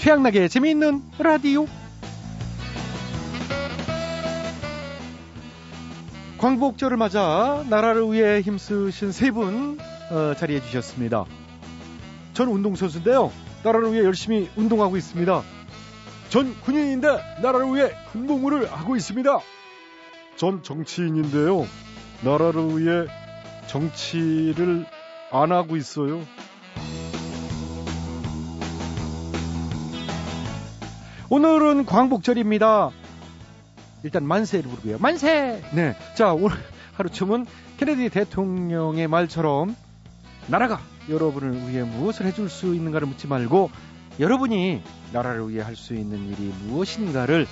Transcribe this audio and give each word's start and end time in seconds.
최양락의 0.00 0.48
재미있는 0.48 1.02
라디오. 1.18 1.66
광복절을 6.38 6.96
맞아 6.96 7.66
나라를 7.68 8.10
위해 8.10 8.40
힘쓰신 8.40 9.12
세분 9.12 9.76
어, 10.10 10.34
자리해 10.38 10.62
주셨습니다. 10.62 11.26
전 12.32 12.48
운동선수인데요. 12.48 13.30
나라를 13.62 13.92
위해 13.92 14.02
열심히 14.02 14.48
운동하고 14.56 14.96
있습니다. 14.96 15.42
전 16.30 16.58
군인인데 16.62 17.08
나라를 17.42 17.66
위해 17.74 17.90
군복무를 18.10 18.72
하고 18.72 18.96
있습니다. 18.96 19.38
전 20.36 20.62
정치인인데요. 20.62 21.66
나라를 22.22 22.78
위해 22.78 23.06
정치를 23.66 24.86
안 25.30 25.52
하고 25.52 25.76
있어요. 25.76 26.22
오늘은 31.32 31.86
광복절입니다. 31.86 32.90
일단 34.02 34.24
만세를 34.24 34.68
부르고요. 34.68 34.98
만세! 34.98 35.62
네. 35.72 35.94
자, 36.16 36.32
오늘 36.32 36.56
하루쯤은 36.94 37.46
케네디 37.78 38.08
대통령의 38.10 39.06
말처럼 39.06 39.76
나라가 40.48 40.80
여러분을 41.08 41.68
위해 41.68 41.82
무엇을 41.84 42.26
해줄 42.26 42.48
수 42.48 42.74
있는가를 42.74 43.06
묻지 43.06 43.28
말고 43.28 43.70
여러분이 44.18 44.82
나라를 45.12 45.48
위해 45.50 45.62
할 45.62 45.76
수 45.76 45.94
있는 45.94 46.26
일이 46.28 46.52
무엇인가를 46.66 47.46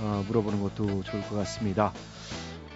어, 0.00 0.22
물어보는 0.28 0.60
것도 0.62 1.02
좋을 1.04 1.22
것 1.28 1.34
같습니다. 1.36 1.92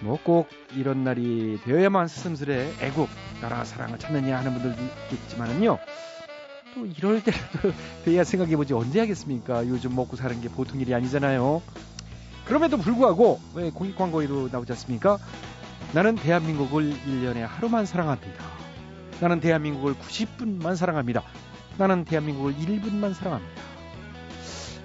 뭐 0.01 0.17
꼭 0.23 0.47
이런 0.75 1.03
날이 1.03 1.59
되어야만 1.63 2.07
스승스레 2.07 2.73
애국, 2.81 3.07
나라 3.41 3.63
사랑을 3.65 3.99
찾느냐 3.99 4.37
하는 4.37 4.53
분들도 4.53 4.81
있겠지만은요. 5.11 5.77
또 6.79 6.85
이럴 6.85 7.21
때라도 7.21 7.73
돼야 8.05 8.23
생각해보지 8.23 8.73
언제 8.73 9.01
하겠습니까? 9.01 9.67
요즘 9.67 9.95
먹고 9.95 10.15
사는 10.15 10.39
게 10.39 10.47
보통 10.47 10.79
일이 10.79 10.93
아니잖아요. 10.93 11.61
그럼에도 12.45 12.77
불구하고 12.77 13.39
왜 13.53 13.69
공익 13.69 13.97
광고에도 13.97 14.49
나오지 14.49 14.71
않습니까? 14.71 15.17
나는 15.93 16.15
대한민국을 16.15 16.93
1년에 17.05 17.39
하루만 17.39 17.85
사랑합니다. 17.85 18.45
나는 19.19 19.41
대한민국을 19.41 19.95
90분만 19.95 20.77
사랑합니다. 20.77 21.23
나는 21.77 22.05
대한민국을 22.05 22.55
1분만 22.55 23.13
사랑합니다. 23.13 23.61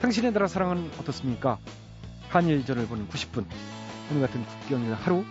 당신의 0.03 0.33
나라 0.33 0.49
사랑은 0.49 0.91
어떻습니까? 0.99 1.59
한일전을 2.29 2.87
보는 2.89 3.09
90분. 3.09 3.45
오늘 4.11 4.27
같은 4.27 4.45
국경일 4.45 4.93
하루 4.95 5.25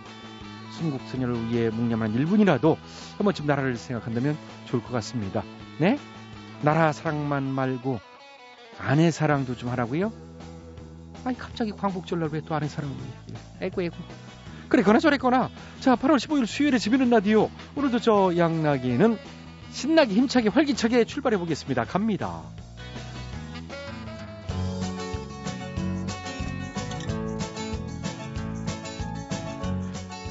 순국선열을 0.72 1.50
위해 1.50 1.70
묵념한 1.70 2.14
1분이라도 2.14 2.76
한 3.18 3.24
번쯤 3.24 3.46
나라를 3.46 3.76
생각한다면 3.76 4.36
좋을 4.64 4.82
것 4.82 4.90
같습니다. 4.92 5.44
네? 5.78 5.98
나라 6.64 6.92
사랑만 6.92 7.42
말고 7.44 8.00
아내 8.78 9.10
사랑도 9.10 9.54
좀 9.54 9.68
하라고요? 9.68 10.10
아니 11.24 11.36
갑자기 11.36 11.72
광복절날 11.72 12.30
왜 12.32 12.40
또 12.40 12.54
아내 12.54 12.68
사랑을 12.68 12.96
해? 12.96 13.66
에고 13.66 13.82
에고. 13.82 13.96
그래 14.68 14.82
거나 14.82 14.98
저랬거나. 14.98 15.50
자 15.80 15.94
8월 15.96 16.16
15일 16.16 16.46
수요일에 16.46 16.78
집에는 16.78 17.10
라디오. 17.10 17.50
오늘도 17.76 17.98
저 18.00 18.32
양락이는 18.36 19.18
신나게 19.72 20.14
힘차게 20.14 20.48
활기차게 20.48 21.04
출발해 21.04 21.36
보겠습니다. 21.36 21.84
갑니다. 21.84 22.42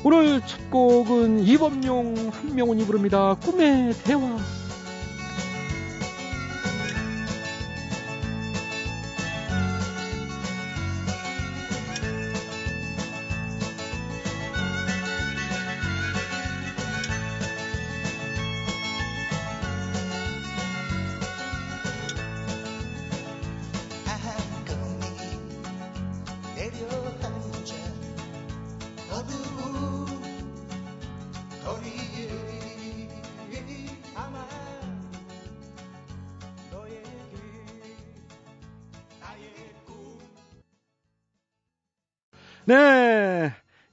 오늘 0.03 0.41
첫 0.45 0.69
곡은 0.69 1.39
이범용 1.45 2.31
한명훈이 2.33 2.85
부릅니다. 2.85 3.35
꿈의 3.35 3.93
대화. 4.03 4.37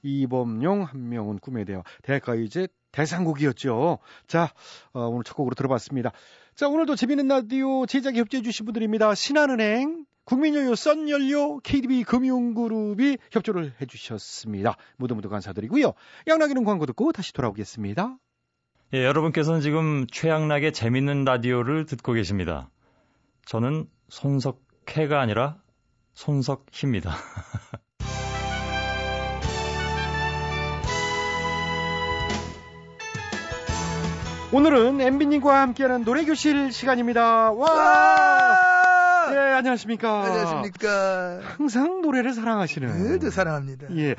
이범용, 0.03 0.83
한명은 0.83 1.39
꿈에 1.39 1.63
대화. 1.65 1.83
대가 2.03 2.35
이제 2.35 2.67
대상곡이었죠. 2.91 3.99
자, 4.27 4.53
어, 4.93 5.07
오늘 5.07 5.23
첫 5.23 5.35
곡으로 5.35 5.55
들어봤습니다. 5.55 6.11
자, 6.55 6.67
오늘도 6.67 6.95
재미있는 6.95 7.27
라디오 7.27 7.85
제작에 7.85 8.17
협조해주신 8.17 8.65
분들입니다. 8.65 9.15
신한은행, 9.15 10.05
국민연료, 10.25 10.75
썬연료, 10.75 11.59
KDB 11.59 12.03
금융그룹이 12.03 13.17
협조를 13.31 13.73
해주셨습니다. 13.81 14.77
모두 14.97 15.15
모두 15.15 15.29
감사드리고요. 15.29 15.93
양락이는 16.27 16.63
광고 16.63 16.85
듣고 16.85 17.11
다시 17.11 17.33
돌아오겠습니다. 17.33 18.17
예, 18.93 19.05
여러분께서는 19.05 19.61
지금 19.61 20.05
최양락의 20.07 20.73
재밌는 20.73 21.23
라디오를 21.23 21.85
듣고 21.85 22.13
계십니다. 22.13 22.69
저는 23.45 23.89
손석해가 24.09 25.19
아니라 25.19 25.57
손석희입니다. 26.13 27.15
오늘은 34.53 34.99
엠비님과 34.99 35.61
함께하는 35.61 36.03
노래교실 36.03 36.73
시간입니다. 36.73 37.53
와! 37.53 39.29
네, 39.31 39.37
안녕하십니까. 39.37 40.23
안녕하십니까. 40.25 41.39
항상 41.41 42.01
노래를 42.01 42.33
사랑하시는. 42.33 42.89
늘도 42.89 43.29
사랑합니다. 43.29 43.95
예. 43.95 44.15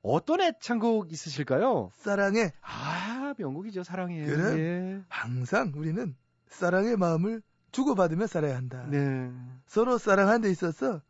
어떤 0.00 0.40
애창곡 0.40 1.12
있으실까요? 1.12 1.90
사랑해. 1.96 2.54
아, 2.62 3.34
명곡이죠, 3.36 3.82
사랑해. 3.82 4.24
그래. 4.24 4.58
예. 4.58 5.00
항상 5.08 5.74
우리는 5.76 6.16
사랑의 6.46 6.96
마음을 6.96 7.42
주고받으며 7.72 8.28
살아야 8.28 8.56
한다. 8.56 8.86
네. 8.88 9.30
서로 9.66 9.98
사랑하는 9.98 10.40
데 10.40 10.50
있어서 10.50 11.02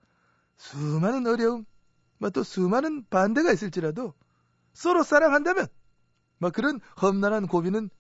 수많은 0.57 1.25
어려움, 1.29 1.67
뭐또 2.19 2.43
수많은 2.43 3.05
반대가 3.11 3.53
있을지라도 3.53 4.13
서로 4.73 5.05
사랑한다면 5.05 5.69
막 6.39 6.53
그런 6.53 6.81
험난한 7.01 7.47
고비는 7.47 7.91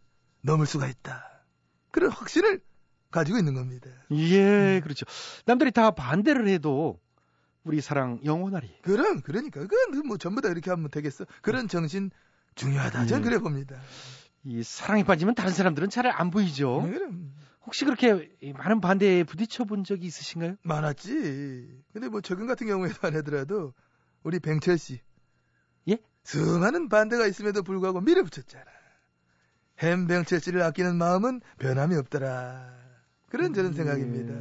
넘을 0.48 0.66
수가 0.66 0.88
있다. 0.88 1.44
그런 1.91 2.10
확신을 2.10 2.60
가지고 3.10 3.38
있는 3.38 3.54
겁니다. 3.54 3.91
예, 4.12 4.81
그렇죠. 4.82 5.04
남들이 5.44 5.70
다 5.70 5.91
반대를 5.91 6.48
해도 6.48 7.00
우리 7.64 7.81
사랑 7.81 8.20
영원하리. 8.25 8.81
그럼 8.82 9.20
그러니까 9.20 9.60
그건 9.60 10.06
뭐 10.06 10.16
전부 10.16 10.41
다 10.41 10.48
이렇게 10.48 10.70
하면 10.70 10.88
되겠어. 10.91 11.26
그런 11.42 11.69
정신 11.69 12.10
중요하다. 12.54 13.06
전 13.06 13.20
예. 13.20 13.25
그래 13.25 13.38
봅니다. 13.38 13.81
이 14.44 14.62
사랑에 14.62 15.04
빠지면 15.04 15.34
다른 15.34 15.53
사람들은 15.53 15.91
잘 15.91 16.06
안 16.06 16.31
보이죠. 16.31 16.82
네, 16.86 16.92
그럼 16.92 17.34
혹시 17.66 17.84
그렇게 17.84 18.30
이 18.41 18.53
많은 18.53 18.80
반대에 18.80 19.25
부딪혀 19.25 19.65
본 19.65 19.84
적이 19.84 20.06
있으신가요? 20.06 20.56
많았지. 20.62 21.82
근데 21.92 22.09
뭐 22.09 22.22
최근 22.22 22.47
같은 22.47 22.66
경우에도 22.66 22.94
안 23.06 23.15
하더라도 23.16 23.75
우리 24.22 24.38
뱅철 24.41 24.78
씨. 24.78 25.00
예? 25.91 25.98
수많은 26.25 26.88
반대가 26.88 27.26
있음에도 27.26 27.62
불구하고 27.62 28.01
밀어붙였잖아. 28.01 28.65
햄뱅철 29.80 30.41
씨를 30.41 30.63
아끼는 30.63 30.97
마음은 30.97 31.41
변함이 31.59 31.97
없더라. 31.97 32.75
그런 33.28 33.54
저는 33.54 33.72
예. 33.72 33.77
생각입니다. 33.77 34.34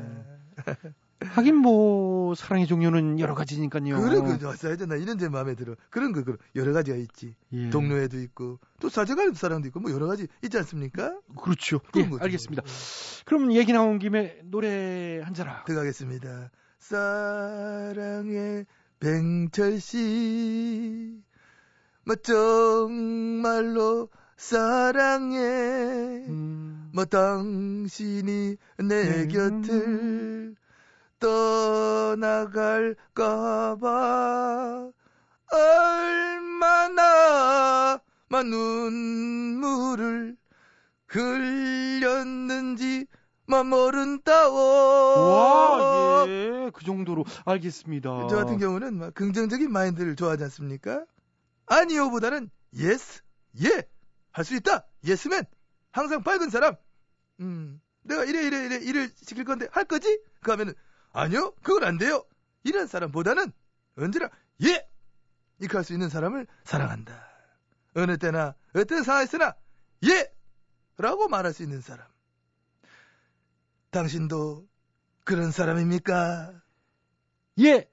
하긴 1.19 1.55
뭐 1.55 2.35
사랑의 2.35 2.67
종류는 2.67 3.19
여러 3.19 3.33
가지니까요. 3.33 3.99
그런 4.01 4.39
거 4.39 4.55
써야 4.55 4.75
되나 4.75 4.95
이런 4.95 5.17
제 5.17 5.29
마음에 5.29 5.55
들어. 5.55 5.75
그런 5.89 6.11
거 6.11 6.23
그, 6.23 6.37
여러 6.55 6.73
가지가 6.73 6.95
있지. 6.97 7.35
예. 7.53 7.69
동료애도 7.69 8.19
있고 8.21 8.59
또 8.79 8.89
사제간 8.89 9.33
사랑도 9.33 9.67
있고 9.67 9.79
뭐 9.79 9.91
여러 9.91 10.05
가지 10.07 10.27
있지 10.43 10.57
않습니까? 10.57 11.19
그렇죠. 11.41 11.79
그런 11.91 12.05
예, 12.05 12.09
거죠. 12.09 12.23
알겠습니다. 12.23 12.63
그럼 13.25 13.51
얘기 13.53 13.73
나온 13.73 13.97
김에 13.99 14.39
노래 14.43 15.19
한 15.21 15.33
자락. 15.33 15.65
들어가겠습니다. 15.65 16.51
사랑의 16.79 18.65
뱅철 18.99 19.79
씨, 19.79 21.21
뭐 22.05 22.15
정말로 22.15 24.09
사랑해. 24.37 25.37
음, 26.29 26.91
뭐 26.93 27.03
당신이 27.05 28.57
내 28.77 29.23
음. 29.23 29.27
곁을 29.27 30.55
떠나갈까봐 31.19 33.07
얼마나 35.51 37.07
많은 38.29 38.51
눈물을 38.51 40.37
흘렸는지 41.07 43.07
마 43.47 43.63
모른다워. 43.63 45.31
와, 45.31 46.25
예, 46.27 46.69
그 46.73 46.85
정도로 46.85 47.25
알겠습니다. 47.45 48.27
저 48.29 48.35
같은 48.35 48.59
경우는 48.59 48.99
막 48.99 49.15
긍정적인 49.15 49.71
마인드를 49.71 50.15
좋아하지 50.15 50.43
않습니까? 50.43 51.03
아니요보다는 51.65 52.51
yes, 52.75 53.23
예, 53.63 53.87
할 54.37 54.45
수 54.45 54.55
있다, 54.55 54.85
예스맨. 55.03 55.45
항상 55.91 56.21
밝은 56.21 56.51
사람. 56.51 56.75
음, 57.39 57.81
내가 58.03 58.23
이래 58.23 58.45
이래 58.45 58.65
이래 58.65 58.75
일을 58.77 59.09
시킬 59.15 59.43
건데 59.45 59.67
할 59.71 59.85
거지? 59.85 60.21
그 60.41 60.51
하면은 60.51 60.75
아니요, 61.11 61.55
그건 61.63 61.83
안 61.83 61.97
돼요. 61.97 62.23
이런 62.63 62.85
사람보다는 62.85 63.51
언제나 63.97 64.29
예, 64.63 64.87
이렇게 65.57 65.75
할 65.77 65.83
수 65.83 65.93
있는 65.93 66.09
사람을 66.09 66.45
사랑한다. 66.65 67.19
어느 67.95 68.17
때나 68.17 68.53
어떤 68.75 69.01
상황에서나 69.01 69.55
예, 70.05 70.31
라고 70.97 71.27
말할 71.27 71.51
수 71.51 71.63
있는 71.63 71.81
사람. 71.81 72.05
당신도 73.89 74.67
그런 75.23 75.49
사람입니까? 75.49 76.61
예, 77.61 77.89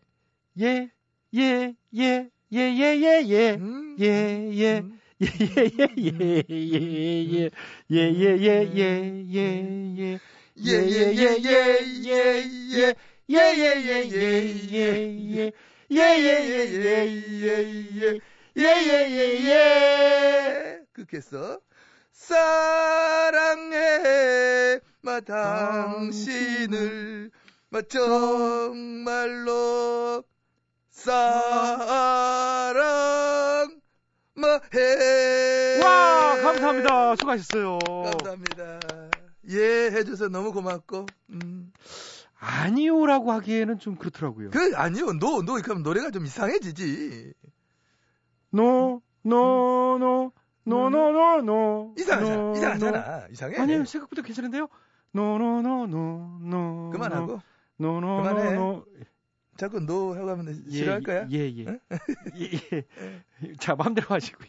예, 0.60 0.90
예, 1.34 1.74
예, 1.96 2.30
예, 2.52 2.58
예, 2.58 2.58
예, 3.00 3.24
예, 3.28 3.54
음? 3.54 3.96
예, 3.98 4.50
예. 4.52 4.78
음? 4.80 5.00
예, 5.22 5.26
예, 5.28 6.42
예, 6.50 6.50
예, 6.50 7.50
예, 7.90 7.90
예, 7.90 7.90
예, 7.90 7.94
예, 7.94 7.94
예, 7.94 8.14
예, 8.14 8.40
예, 8.90 9.30
예, 9.30 9.46
예. 9.98 10.18
예, 10.56 10.68
예, 10.68 10.98
예, 11.14 11.30
예, 11.44 11.58
예, 12.04 12.18
예. 12.72 12.92
예, 13.30 13.30
예, 13.30 13.54
예, 13.54 13.94
예, 13.94 14.24
예, 14.72 14.82
예. 15.34 15.52
예, 15.90 15.98
예, 15.98 16.34
예, 16.50 16.58
예, 16.74 17.06
예, 17.42 17.46
예. 17.94 18.18
예, 18.56 18.62
예, 18.64 18.92
예, 19.10 19.18
예. 19.46 20.80
그렇게 20.92 21.18
해서 21.18 21.60
사랑해 22.12 23.78
마 25.02 25.20
당신을 25.20 26.60
마 27.70 27.82
정말로 27.82 29.14
사 30.90 31.12
랑 34.46 34.60
마해 34.72 35.80
와, 35.82 36.36
감사합니다. 36.42 37.16
수고하셨어요. 37.16 37.78
감사합니다 37.78 38.80
예 39.50 39.90
해줘서 39.90 40.28
너무 40.28 40.52
고맙고 40.52 41.06
음. 41.30 41.72
아니요라고 42.38 43.32
하기에는 43.32 43.78
좀 43.78 43.96
그렇더라고요. 43.96 44.50
그 44.50 44.72
아니요 44.76 45.12
no 45.12 45.33
no 45.33 45.54
하면 45.62 45.82
노래가 45.82 46.10
좀 46.10 46.24
이상해지지 46.26 47.32
no, 48.50 49.02
no, 49.22 49.98
no, 49.98 50.32
no, 50.64 50.90
no, 50.90 51.10
no, 51.12 51.40
no. 51.42 51.94
이상하잖아 51.98 52.36
no, 52.36 52.52
이상하잖아 52.56 53.26
이상해 53.30 53.56
no. 53.56 53.62
아니요, 53.62 53.84
생각보다 53.84 54.22
괜찮은데요? 54.22 54.68
no, 55.12 55.38
no, 55.38 55.60
no, 55.62 55.86
no, 55.86 56.38
no. 56.40 56.90
그만하고 56.90 57.40
no, 57.76 58.00
no. 58.00 58.22
no, 58.22 58.52
no. 58.52 58.84
자꾸 59.56 59.80
노 59.80 60.14
하고 60.14 60.30
하면 60.30 60.64
싫어할 60.70 61.02
거야 61.02 61.28
예, 61.30 61.38
예. 61.38 61.64
예, 62.36 62.60
예. 62.72 63.54
자, 63.58 63.74
마음대로 63.74 64.08
하시고요. 64.08 64.48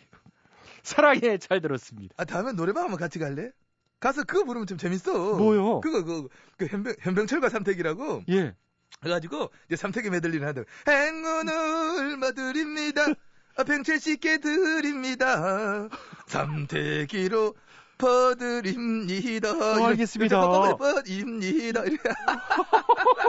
사랑해, 0.84 1.38
잘 1.38 1.62
들었습니다. 1.62 2.13
아 2.18 2.25
다음에 2.25 2.52
노래방 2.54 2.84
한번 2.84 3.00
같이 3.00 3.19
갈래? 3.19 3.52
가서 4.00 4.24
그거 4.24 4.44
부르면 4.44 4.68
좀 4.68 4.78
재밌어. 4.78 5.36
뭐요? 5.36 5.81
그거 5.81 6.04
그, 6.04 6.28
그 6.57 6.68
현병, 6.68 6.96
현병철과 7.00 7.50
삼택이라고 7.50 8.24
예. 8.30 8.56
해가지고 9.04 9.50
이제 9.68 9.75
삼택이 9.75 10.10
메들리를 10.10 10.46
하더라고. 10.48 10.69
행운을 10.88 12.18
마드립니다. 12.18 13.06
아, 13.57 13.63
병철 13.63 14.00
씨께 14.00 14.40
드립니다. 14.40 15.88
삼택이로 16.28 17.56
퍼드립니다. 17.98 19.52
어, 19.52 19.86
알겠습니다. 19.88 20.75
퍼드립니다. 20.75 21.81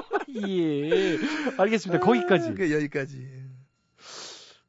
예. 0.49 1.19
알겠습니다. 1.59 2.05
거기까지. 2.05 2.55
그 2.55 2.73
여기까지. 2.73 3.45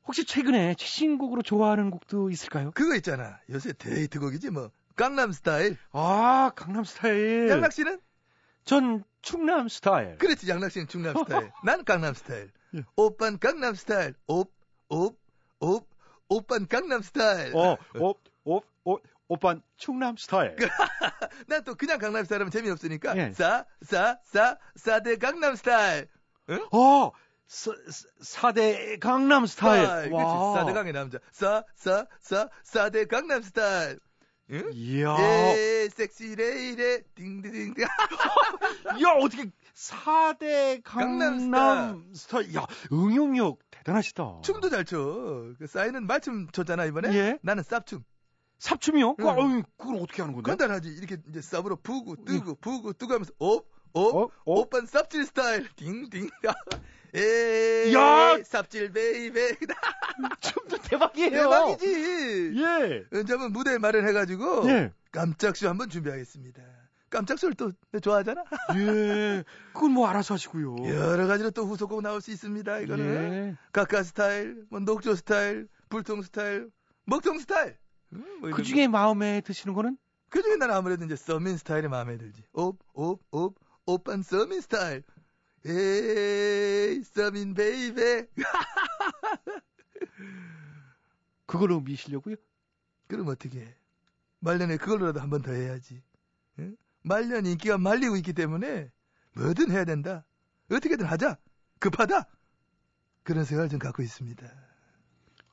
혹시 0.06 0.24
최근에 0.26 0.76
최신곡으로 0.76 1.42
좋아하는 1.42 1.92
곡도 1.92 2.30
있을까요? 2.30 2.72
그거 2.74 2.96
있잖아. 2.96 3.40
요새 3.50 3.74
데이트곡이지 3.74 4.52
뭐. 4.52 4.72
강남 4.96 5.32
스타일. 5.32 5.78
아, 5.92 6.52
강남 6.56 6.84
스타일. 6.84 7.50
양락 7.50 7.72
씨는? 7.74 8.00
전 8.64 9.04
충남 9.22 9.68
스타일. 9.68 10.18
그렇지, 10.18 10.50
양락 10.50 10.72
씨는 10.72 10.88
충남 10.88 11.14
스타일. 11.18 11.52
난 11.64 11.84
강남 11.84 12.14
스타일. 12.14 12.52
예. 12.76 12.84
오빤 12.96 13.38
강남 13.40 13.76
스타일. 13.76 14.14
옵, 14.28 14.52
옵, 14.90 15.20
옵, 15.60 15.90
오빤 16.30 16.68
강남 16.68 17.02
스타일. 17.02 17.56
어, 17.56 17.78
오, 18.00 18.16
오, 18.46 18.62
오, 18.86 19.00
오빤 19.28 19.62
충남 19.78 20.16
스타일. 20.18 20.56
난 21.48 21.64
또 21.64 21.76
그냥 21.76 22.00
강남 22.00 22.24
스타일 22.24 22.42
하면 22.42 22.52
재미없으니까. 22.52 23.18
예. 23.18 23.32
싸, 23.34 23.66
싸, 23.82 24.20
싸, 24.26 24.58
싸대 24.76 25.18
강남 25.18 25.56
스타일. 25.56 26.08
어, 26.72 27.12
사, 27.48 27.72
사- 27.90 28.52
4대 28.52 29.00
강남 29.00 29.46
스타일. 29.46 29.86
스타일. 29.86 30.10
그렇지, 30.12 30.34
싸대 30.56 30.74
강의 30.74 30.94
남자. 30.94 31.20
싸, 31.32 31.64
싸, 31.76 32.06
싸, 32.22 32.50
싸대 32.64 33.06
강남 33.06 33.42
스타일. 33.42 34.00
응? 34.50 34.70
이야. 34.74 35.16
예, 35.20 35.90
섹시 35.92 36.36
레이레, 36.36 37.04
딩딩딩. 37.16 37.76
야, 39.04 39.10
어떻게 39.20 39.50
4대 39.76 40.82
강남, 40.84 41.52
강남 41.52 42.14
스타일. 42.14 42.56
야, 42.56 42.66
응용력 42.92 43.60
대단하시다. 43.72 44.40
춤도 44.44 44.70
잘 44.70 44.86
춰. 44.86 44.98
그 45.60 45.68
싸이는 45.68 46.08
말춤 46.08 46.48
췄잖아, 46.52 46.86
이번에. 46.86 47.14
예. 47.14 47.38
나는 47.42 47.64
쌉춤. 47.64 48.04
삽춤이요? 48.60 49.16
응. 49.20 49.26
어휴, 49.26 49.64
그걸 49.78 49.98
어떻게 49.98 50.22
하는 50.22 50.34
건데? 50.34 50.50
간단하지. 50.50 50.90
이렇게 50.90 51.18
이제 51.30 51.40
삽으로 51.40 51.82
푸고, 51.82 52.24
뜨고, 52.26 52.56
푸고, 52.56 52.94
뜨고 52.94 53.14
하면서, 53.14 53.32
옵, 53.40 53.70
옵, 53.94 54.16
어? 54.16 54.24
어? 54.24 54.30
오빤 54.46 54.86
삽질 54.86 55.26
스타일. 55.26 55.68
딩딩. 55.76 56.30
에이, 57.16 57.94
야! 57.94 58.36
삽질 58.38 58.94
baby. 58.94 59.58
춤도 60.42 60.78
대박이에요. 60.78 61.32
대박이지. 61.32 62.54
예. 62.58 63.06
언제 63.18 63.34
한번 63.34 63.54
무대 63.54 63.78
마련해가지고 63.78 64.70
예. 64.70 64.92
깜짝 65.12 65.56
쇼 65.56 65.70
한번 65.70 65.90
준비하겠습니다. 65.90 66.62
깜짝 67.10 67.40
쇼를 67.40 67.56
또 67.56 67.72
좋아하잖아. 68.02 68.44
예. 68.76 69.44
그건 69.74 69.92
뭐 69.92 70.08
알아서 70.08 70.34
하시고요. 70.34 70.76
여러 70.90 71.28
가지로 71.28 71.52
또 71.52 71.66
후속곡 71.66 72.02
나올 72.02 72.20
수 72.22 72.32
있습니다. 72.32 72.80
이거는 72.80 73.06
예. 73.06 73.56
가카 73.72 74.04
스타일, 74.04 74.66
뭐 74.70 74.82
녹조 74.82 75.16
스타일, 75.16 75.70
불통 75.90 76.22
스타일, 76.22 76.70
먹통 77.06 77.40
스타일. 77.40 77.78
음, 78.14 78.40
뭐 78.42 78.52
그 78.52 78.64
중에 78.64 78.88
마음에 78.88 79.42
드시는 79.42 79.74
거는? 79.74 79.98
그 80.30 80.42
중에 80.42 80.56
나는 80.58 80.76
아무래도 80.76 81.06
이제 81.06 81.16
서민 81.16 81.58
스타일이 81.58 81.88
마음에 81.88 82.18
들지. 82.18 82.44
옵, 82.54 82.78
옵, 82.94 83.24
옵, 83.32 83.56
오빤 83.86 84.22
서민 84.24 84.62
스타일. 84.62 85.04
에이, 85.66 87.04
서민 87.04 87.54
baby. 87.54 88.28
그걸로 91.46 91.80
미시려고요? 91.82 92.36
그럼 93.08 93.28
어떻게 93.30 93.62
해? 93.62 93.76
말년에 94.40 94.78
그걸로라도 94.78 95.20
한 95.22 95.30
번 95.30 95.42
더 95.42 95.52
해야지. 95.52 96.04
응? 96.60 96.76
말년 97.04 97.46
인기가 97.46 97.78
말리고 97.78 98.18
있기 98.18 98.34
때문에 98.34 98.92
뭐든 99.36 99.72
해야 99.72 99.86
된다. 99.86 100.26
어떻게든 100.70 101.06
하자. 101.06 101.38
급하다. 101.80 102.28
그런 103.24 103.46
생각을 103.46 103.70
좀 103.70 103.80
갖고 103.80 104.02
있습니다. 104.04 104.46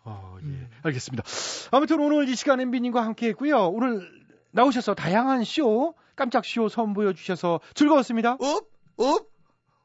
아, 0.05 0.37
예. 0.41 0.45
음. 0.45 0.71
알겠습니다. 0.83 1.25
아무튼 1.71 2.01
오늘 2.01 2.29
이 2.29 2.35
시간 2.37 2.61
MB님과 2.61 3.03
함께 3.03 3.29
했고요. 3.29 3.69
오늘 3.69 4.09
나오셔서 4.53 4.95
다양한 4.95 5.45
쇼, 5.45 5.95
깜짝 6.15 6.45
쇼 6.45 6.69
선보여 6.69 7.15
주셔서 7.15 7.61
즐거웠습니다. 7.75 8.37
옵, 8.39 8.71
옵, 8.97 9.33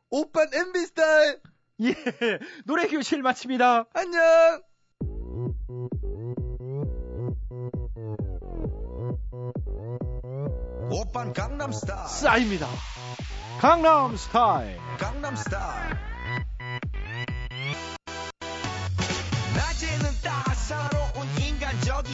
오빤 0.09 0.47
MB 0.53 0.79
스타일. 0.79 1.39
예. 1.81 1.93
노래 2.65 2.87
교실 2.87 3.21
마칩니다. 3.21 3.85
안녕. 3.93 4.61
오빤 10.91 11.33
강남 11.33 11.71
스타일 11.71 12.07
싸입니다. 12.07 12.67
강남 13.59 14.15
스타일. 14.17 14.77
강남 14.97 15.35
스타일 15.35 16.08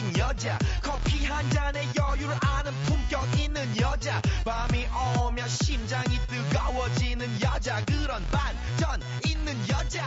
인간적인 0.06 0.18
여자 0.18 0.58
커피 0.82 1.24
한 1.24 1.48
잔에 1.50 1.80
여유를 1.98 2.36
아는 2.40 2.72
품격 2.84 3.38
있는 3.38 3.76
여자. 3.80 4.20
밤이 4.44 4.86
오면 5.18 5.48
심장이 5.48 6.18
뜨거워지는 6.28 7.40
여자. 7.42 7.84
그런 7.84 8.24
반전 8.30 9.00
있는 9.24 9.56
여자 9.68 10.06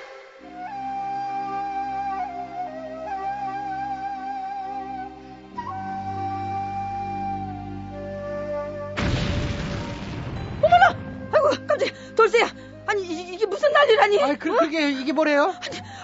난리라니 14.01 14.21
아, 14.33 14.35
그, 14.37 14.51
어? 14.53 14.57
그게, 14.59 14.89
이게 14.89 15.13
뭐래요? 15.13 15.53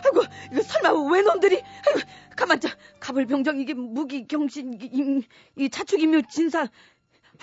아이고 0.05 0.23
이거 0.51 0.61
설마 0.63 0.91
왜 1.11 1.21
놈들이 1.21 1.63
아이고 1.87 1.99
가만 2.35 2.59
자 2.59 2.69
가불병정 2.99 3.59
이게 3.59 3.73
무기 3.73 4.27
경신 4.27 4.73
이, 4.73 4.77
이, 4.85 5.21
이 5.55 5.69
자축이묘 5.69 6.21
진사 6.29 6.67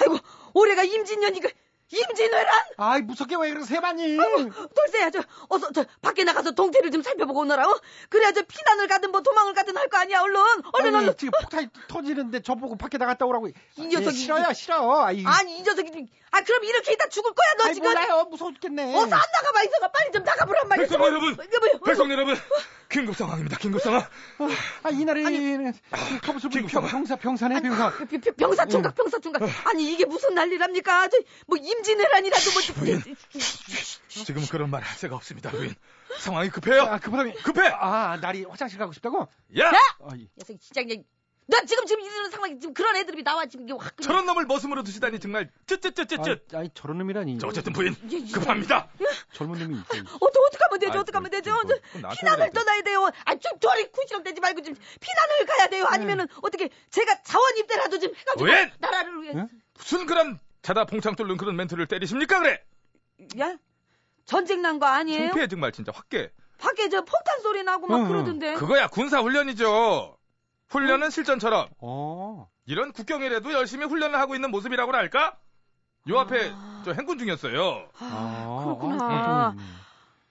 아이고 0.00 0.18
올해가 0.54 0.82
임진년 0.84 1.34
이거 1.36 1.48
임진왜란 1.92 2.46
아이, 2.78 3.02
무섭게 3.02 3.36
왜 3.36 3.50
그러세요, 3.50 3.80
마님? 3.80 4.16
돌쇠야 4.18 5.10
저 5.10 5.22
어서 5.48 5.70
저 5.70 5.84
밖에 6.00 6.24
나가서 6.24 6.52
동태를 6.52 6.90
좀 6.90 7.02
살펴보고 7.02 7.40
오너라 7.40 7.68
어? 7.68 7.80
그래야 8.08 8.32
저 8.32 8.42
피난을 8.42 8.88
가든 8.88 9.12
뭐 9.12 9.20
도망을 9.20 9.52
가든 9.54 9.76
할 9.76 9.88
거 9.88 9.98
아니야 9.98 10.22
얼른 10.22 10.40
얼른 10.72 10.94
아니, 10.94 11.04
얼른 11.04 11.16
지금 11.18 11.32
폭탄이 11.40 11.68
터지는데 11.88 12.40
저보고 12.42 12.76
밖에 12.76 12.98
나갔다 12.98 13.26
오라고. 13.26 13.48
이 13.48 13.52
녀석이- 13.76 14.06
예, 14.06 14.10
싫어요, 14.10 14.52
싫어. 14.54 15.02
아이, 15.04 15.22
아니 15.26 15.58
이 15.58 15.62
녀석이 15.62 16.06
아 16.34 16.40
그럼 16.42 16.64
이렇게 16.64 16.92
있다 16.92 17.08
죽을 17.08 17.32
거야 17.32 17.46
너 17.58 17.64
아이, 17.66 17.74
지금 17.74 17.88
몰라요. 17.90 18.24
무서워 18.28 18.50
죽겠네. 18.52 18.92
어서 18.96 19.04
안 19.04 19.08
나가봐 19.10 19.62
이서가 19.62 19.88
빨리 19.92 20.10
좀 20.10 20.24
나가보란 20.24 20.66
말이야 20.68 20.86
백성 20.88 21.00
여러분! 21.06 21.36
뭐야? 21.36 21.78
백성 21.86 22.10
여러분! 22.10 22.36
긴급 22.88 23.16
상황입니다. 23.16 23.56
긴급 23.58 23.80
상황. 23.80 24.00
아, 24.82 24.90
지금 24.90 26.68
병, 26.68 26.86
병사, 26.86 27.16
병사네, 27.16 27.60
병사. 27.60 27.92
병- 27.96 28.34
병사 28.36 28.66
총각 28.66 28.94
병사 28.94 29.18
총각 29.20 29.42
아니 29.68 29.92
이게 29.92 30.04
무슨 30.04 30.34
난리랍니까 30.34 31.08
저 31.08 31.18
뭐 31.46 31.56
임진왜란이라도 31.58 32.50
뭐 32.52 32.62
부인. 32.74 33.02
지금 34.08 34.46
그런 34.50 34.70
말 34.70 34.82
할 34.82 34.96
새가 34.96 35.14
없습니다, 35.16 35.50
부인. 35.50 35.74
상황이 36.18 36.48
급해요. 36.50 36.82
아, 36.82 36.98
급하다면. 36.98 37.34
급해! 37.42 37.68
아, 37.68 38.16
날이 38.20 38.44
화장실 38.44 38.78
가고 38.78 38.92
싶다고? 38.92 39.26
야! 39.58 39.70
아이, 40.10 40.28
녀석이 40.36 40.58
진짜 40.60 40.82
그냥 40.82 41.02
너 41.46 41.58
지금 41.66 41.84
지금 41.84 42.02
이런 42.02 42.30
상황이 42.30 42.58
지금 42.58 42.72
그런 42.72 42.96
애들이 42.96 43.22
나와 43.22 43.44
지금 43.44 43.64
이게 43.68 43.74
확 43.74 43.94
그냥 43.96 44.06
저런 44.06 44.24
놈을 44.26 44.46
머슴으로 44.46 44.82
두시다니 44.82 45.20
정말 45.20 45.50
쯧쯧쯧쯧쯧. 45.66 46.42
아이, 46.54 46.60
아이, 46.60 46.70
저런 46.72 46.96
놈이라니. 46.98 47.38
자, 47.38 47.46
어쨌든 47.46 47.72
부인 47.74 47.94
이게 48.04 48.18
진짜- 48.20 48.40
급합니다. 48.40 48.88
젊은 49.32 49.58
놈이 49.58 49.74
있어. 49.74 49.84
어떡 50.20 50.42
어떡하면 50.46 50.78
되죠 50.80 50.92
아이, 50.92 50.98
어떡하면 50.98 51.30
그, 51.30 51.36
되죠 51.36 51.54
그, 51.66 51.68
저 51.68 52.08
그, 52.08 52.14
피난을. 52.18 52.50
떠나야 52.50 52.82
돼요 52.82 53.10
아 53.26 53.34
좀 53.36 53.58
저리 53.60 53.90
쿠시렁대지 53.92 54.40
말고 54.40 54.62
좀 54.62 54.74
피난을 54.74 55.46
가야 55.46 55.66
돼요 55.68 55.84
아니면은 55.86 56.26
어떻게 56.42 56.70
제가 56.90 57.22
자원 57.22 57.56
입대라도 57.58 57.98
좀 57.98 58.14
해가지고 58.14 58.44
왜? 58.44 58.72
나라를 58.78 59.22
위해 59.22 59.32
응? 59.36 59.48
무슨 59.76 60.06
그런 60.06 60.38
자다 60.62 60.86
봉창 60.86 61.14
뚫는 61.14 61.36
그런 61.36 61.56
멘트를 61.56 61.86
때리십니까 61.86 62.38
그래? 62.40 62.64
야 63.38 63.56
전쟁 64.24 64.62
난 64.62 64.78
거 64.78 64.86
아니에요? 64.86 65.26
창피해 65.26 65.48
정말 65.48 65.72
진짜 65.72 65.92
확게. 65.94 66.30
밖에 66.56 66.88
저 66.88 67.02
폭탄 67.02 67.40
소리 67.42 67.62
나고 67.64 67.86
막 67.86 67.96
응, 67.98 68.02
응. 68.04 68.08
그러던데 68.08 68.54
그거야 68.54 68.86
군사 68.88 69.20
훈련이죠. 69.20 70.16
훈련은 70.74 71.10
실전처럼 71.10 71.68
어. 71.78 72.48
이런 72.66 72.92
국경일에도 72.92 73.52
열심히 73.52 73.86
훈련을 73.86 74.18
하고 74.18 74.34
있는 74.34 74.50
모습이라고나 74.50 74.98
할까? 74.98 75.38
요 76.08 76.18
앞에 76.18 76.52
저 76.84 76.92
행군 76.92 77.18
중이었어요. 77.18 77.88
아, 77.98 78.04
아, 78.04 78.64
그렇구나 78.64 79.04
아, 79.04 79.56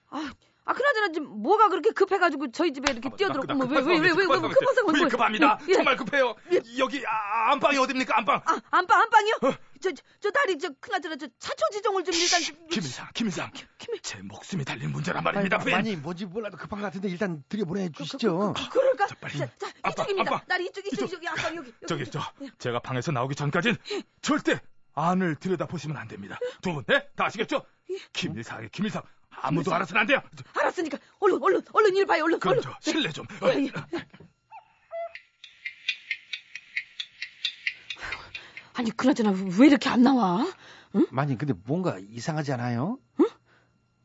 아, 0.09 0.31
아 0.65 0.73
그나저나 0.73 1.11
지금 1.11 1.27
뭐가 1.41 1.67
그렇게 1.69 1.89
급해가지고 1.91 2.51
저희 2.51 2.71
집에 2.71 2.91
이렇게 2.93 3.09
뛰어들었고 3.17 3.53
뭐, 3.53 3.65
왜 3.67 3.81
왜 3.81 3.99
왜왜왜 3.99 4.25
급한 4.27 4.41
급한 4.49 4.75
상황 4.75 4.93
부인 4.93 5.09
급합니다. 5.09 5.59
예, 5.63 5.65
예. 5.69 5.73
정말 5.73 5.97
급해요. 5.97 6.35
여기 6.77 7.03
아, 7.05 7.51
안방이 7.51 7.77
어딥니까 7.77 8.17
안방? 8.17 8.41
아, 8.45 8.61
안방, 8.71 9.01
안방이요? 9.01 9.35
저, 9.81 9.91
저, 9.91 10.01
저 10.21 10.31
딸이, 10.31 10.57
저, 10.59 10.69
그나저나, 10.79 11.17
저, 11.17 11.27
차초 11.39 11.65
지정을 11.73 12.05
좀 12.05 12.13
일단. 12.15 12.41
좀- 12.41 12.55
김일상, 12.69 13.07
김일상. 13.13 13.51
김일- 13.77 14.01
제 14.01 14.21
목숨이 14.21 14.63
달린 14.63 14.91
문제란 14.93 15.21
말입니다, 15.21 15.57
부인. 15.57 15.75
많이 15.75 15.95
뭔지 15.97 16.25
몰라도 16.25 16.55
급한 16.55 16.79
것 16.79 16.85
같은데 16.85 17.09
일단 17.09 17.43
들여보내 17.49 17.89
주시죠. 17.91 18.53
그, 18.55 18.63
그, 18.63 18.69
그, 18.69 18.79
그럴까? 18.79 19.07
자, 19.07 19.15
빨리. 19.19 19.37
자, 19.39 19.49
자, 19.57 19.67
이쪽입니다. 19.89 20.31
안방. 20.35 20.47
딸이 20.47 20.65
이쪽, 20.67 20.85
이쪽, 20.87 21.05
이쪽. 21.11 21.27
안방, 21.27 21.55
여기. 21.57 21.73
여기, 21.81 21.87
저기. 21.87 22.09
저 22.11 22.21
예. 22.41 22.49
제가 22.59 22.79
방에서 22.79 23.11
나오기 23.11 23.35
전까진 23.35 23.75
절대 24.21 24.61
안을 24.95 25.35
들여다 25.35 25.65
보시면 25.65 25.97
안 25.97 26.07
됩니다. 26.07 26.39
두 26.61 26.71
분, 26.73 26.85
네? 26.87 27.05
다 27.17 27.25
아시겠죠? 27.25 27.65
김일상의 28.13 28.69
김일상 28.71 29.01
아무도 29.43 29.73
알아서는 29.73 30.01
안 30.01 30.07
돼요. 30.07 30.21
알았으니까, 30.57 30.97
얼른, 31.19 31.43
얼른, 31.43 31.61
얼른 31.73 31.95
일 31.97 32.05
봐요, 32.05 32.23
얼른, 32.23 32.39
그럼 32.39 32.53
얼른. 32.53 32.63
저 32.63 32.75
실례 32.79 33.11
좀. 33.11 33.25
예, 33.43 33.65
예. 33.65 33.71
아니, 38.73 38.89
그나저나, 38.91 39.33
왜 39.59 39.67
이렇게 39.67 39.89
안 39.89 40.01
나와? 40.01 40.47
많이 41.11 41.37
근데 41.37 41.53
뭔가 41.65 41.99
이상하지 41.99 42.53
않아요? 42.53 42.97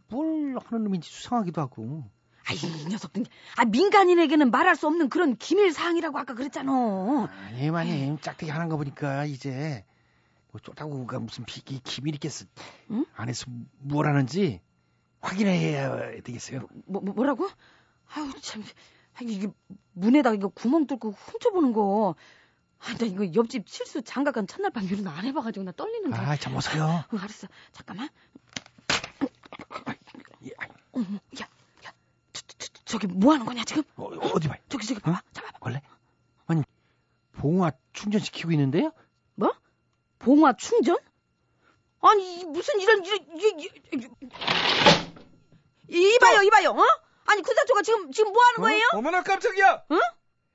뭘 0.09 0.57
하는 0.64 0.85
놈인지 0.85 1.09
수상하기도 1.09 1.61
하고. 1.61 2.11
아이, 2.47 2.57
이 2.57 2.87
녀석들. 2.87 3.25
아, 3.57 3.64
민간인에게는 3.64 4.50
말할 4.50 4.75
수 4.75 4.87
없는 4.87 5.09
그런 5.09 5.37
기밀 5.37 5.73
사항이라고 5.73 6.18
아까 6.18 6.35
그랬잖아. 6.35 7.28
아니, 7.47 7.71
마님, 7.71 8.18
짝대기 8.18 8.50
하는 8.50 8.68
거 8.68 8.76
보니까 8.76 9.25
이제 9.26 9.85
뭐 10.50 10.61
쫄다구가 10.61 11.21
무슨 11.21 11.45
비, 11.45 11.62
기, 11.62 11.80
기밀 11.80 12.14
있겠어. 12.14 12.47
응? 12.90 13.04
안에서 13.14 13.47
뭘 13.78 14.07
하는지 14.07 14.61
확인해야 15.21 16.23
되겠어요. 16.23 16.67
뭐, 16.87 17.03
뭐 17.03 17.15
뭐라고? 17.15 17.49
아유 18.15 18.31
참, 18.41 18.63
아, 19.15 19.19
이게 19.23 19.49
문에다가 19.93 20.35
이거 20.35 20.49
구멍 20.49 20.87
뚫고 20.87 21.11
훔쳐보는 21.11 21.73
거. 21.73 22.15
아, 22.81 22.95
나 22.97 23.07
이거 23.07 23.27
옆집 23.35 23.69
실수 23.69 24.03
장가 24.03 24.31
간 24.31 24.47
첫날 24.47 24.71
밤 24.71 24.85
이런 24.85 25.07
안 25.09 25.25
해봐가지고 25.25 25.65
나 25.65 25.73
떨리는데. 25.73 26.17
아, 26.17 26.37
참 26.37 26.55
어서요. 26.55 27.05
응, 27.13 27.19
알았어. 27.19 27.49
잠깐만. 27.73 28.09
예, 30.45 30.51
아이, 30.59 30.69
어머, 30.93 31.05
야, 31.41 31.49
야, 31.87 31.93
저, 32.33 32.43
저, 32.47 32.57
저, 32.59 32.69
저기 32.85 33.07
뭐 33.09 33.33
하는 33.33 33.45
거냐 33.45 33.65
지금? 33.65 33.83
어, 33.97 34.05
어디 34.05 34.47
봐요? 34.49 34.61
저기 34.69 34.87
저기 34.87 35.01
봐봐. 35.01 35.21
잡아봐. 35.33 35.59
원래? 35.61 35.83
아니, 36.47 36.63
봉화 37.33 37.73
충전시키고 37.93 38.53
있는데요? 38.53 38.93
뭐? 39.35 39.53
봉화 40.21 40.55
충전? 40.57 40.99
아니 42.01 42.41
이 42.41 42.45
무슨 42.45 42.81
이런 42.81 43.05
이런 43.05 43.21
이게 43.37 44.09
이봐요 45.88 46.42
이봐요 46.42 46.71
어? 46.71 46.85
아니 47.26 47.42
군사초가 47.42 47.83
지금 47.83 48.11
지금 48.12 48.33
뭐 48.33 48.42
하는 48.42 48.61
거예요? 48.61 48.85
어머나 48.95 49.23
깜짝이야. 49.23 49.85
응? 49.92 50.00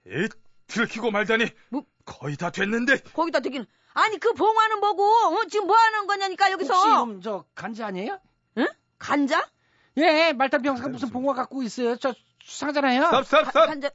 에이, 0.07 0.27
들키고 0.67 1.11
말다니. 1.11 1.45
뭐? 1.69 1.83
거의 2.05 2.35
다 2.35 2.49
됐는데. 2.49 2.97
거기다 3.13 3.39
대기는 3.41 3.65
아니 3.93 4.17
그 4.19 4.33
봉화는 4.33 4.79
뭐고 4.79 5.03
어? 5.05 5.45
지금 5.49 5.67
뭐 5.67 5.75
하는 5.77 6.07
거냐니까 6.07 6.51
여기서 6.51 6.73
혹시 6.73 6.87
그럼 6.89 7.21
저 7.21 7.45
간자 7.55 7.83
아니에요? 7.83 8.19
간자? 8.97 9.47
예, 9.97 10.31
말단 10.33 10.61
병사가 10.61 10.89
무슨 10.89 11.09
봉화 11.09 11.33
갖고 11.33 11.61
있어요. 11.61 11.95
저. 11.97 12.13
stop, 12.45 12.73
stop, 12.75 13.11
가- 13.13 13.23
stop. 13.51 13.67
간자 13.67 13.89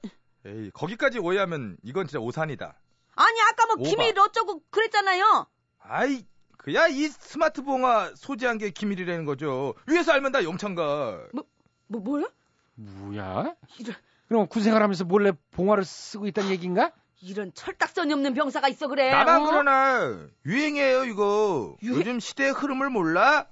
에이, 0.47 0.71
거기까지 0.73 1.18
오해하면 1.18 1.76
이건 1.83 2.07
진짜 2.07 2.21
오산이다. 2.21 2.78
아니 3.16 3.40
아까 3.42 3.66
뭐 3.66 3.76
오바. 3.78 3.88
기밀 3.88 4.18
어쩌고 4.18 4.62
그랬잖아요 4.71 5.47
아이, 5.80 6.25
그야 6.59 6.87
이 6.88 7.09
스마트 7.09 7.62
봉화 7.62 8.12
소지한 8.15 8.59
게 8.59 8.71
기밀이라는 8.71 9.25
거죠. 9.25 9.75
위에서 9.87 10.12
알면 10.12 10.33
다 10.33 10.45
영창가. 10.45 11.29
뭐 11.33 12.00
뭐야? 12.00 12.27
뭐야? 12.75 13.55
이런 13.79 13.95
그럼 14.29 14.47
군생활 14.47 14.83
하면서 14.83 15.05
몰래 15.05 15.33
봉화를 15.53 15.85
쓰고 15.85 16.27
있다는 16.27 16.50
얘기인가? 16.50 16.93
이런 17.23 17.50
철딱선이 17.55 18.12
없는 18.12 18.35
병사가 18.35 18.69
있어 18.69 18.87
그래 18.87 19.11
나만 19.11 19.41
어? 19.43 19.47
그러나 19.47 20.27
유행이에요 20.45 21.05
이거. 21.05 21.77
유행? 21.83 21.99
요즘 22.00 22.21
시대의 22.21 22.53
흐름을 22.53 22.91
몰라? 22.91 23.47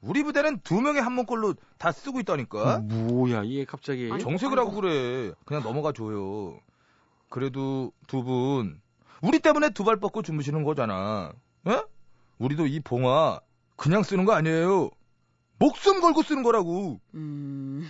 우리 0.00 0.22
부대는 0.22 0.60
두 0.62 0.80
명의 0.80 1.02
한 1.02 1.12
몸꼴로 1.14 1.54
다 1.76 1.90
쓰고 1.90 2.20
있다니까. 2.20 2.78
뭐야, 2.78 3.44
얘 3.46 3.64
갑자기. 3.64 4.08
아니, 4.12 4.22
정색을 4.22 4.56
하고 4.56 4.70
그래. 4.70 5.32
그냥 5.44 5.64
넘어가 5.64 5.92
줘요. 5.92 6.60
그래도 7.28 7.92
두 8.06 8.22
분, 8.22 8.80
우리 9.22 9.40
때문에 9.40 9.70
두 9.70 9.82
발 9.84 9.96
뻗고 9.96 10.22
주무시는 10.22 10.62
거잖아. 10.62 11.32
어? 11.64 11.82
우리도 12.38 12.66
이 12.66 12.80
봉화 12.80 13.40
그냥 13.76 14.02
쓰는 14.02 14.24
거 14.24 14.32
아니에요. 14.32 14.90
목숨 15.58 16.00
걸고 16.00 16.22
쓰는 16.22 16.42
거라고. 16.42 17.00
음 17.14 17.88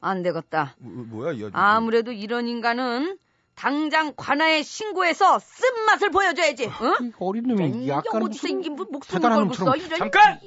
안 0.00 0.22
되겠다 0.22 0.76
뭐, 0.78 1.04
뭐야 1.04 1.32
이 1.32 1.36
아저씨. 1.44 1.52
아무래도 1.54 2.12
이런 2.12 2.46
인간은 2.46 3.18
당장 3.54 4.12
관아에 4.14 4.62
신고해서 4.62 5.38
쓴맛을 5.40 6.10
보여줘야지 6.10 6.66
응? 6.66 7.12
어린 7.18 7.44
놈이 7.44 7.88
약간 7.88 8.22
어디 8.22 8.38
생긴 8.38 8.76
분 8.76 8.86
목숨을 8.92 9.20
대단한 9.20 9.48
걸고 9.48 9.54
써. 9.54 9.74
이런 9.74 9.98
잠깐! 9.98 10.38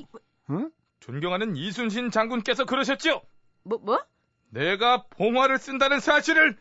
응? 0.52 0.72
존경하는 1.00 1.56
이순신 1.58 2.12
장군께서 2.12 2.66
그러셨죠. 2.66 3.22
뭐 3.64 3.80
뭐? 3.82 4.02
내가 4.52 5.04
봉화를 5.10 5.58
쓴다는 5.58 6.00
사실을 6.00 6.58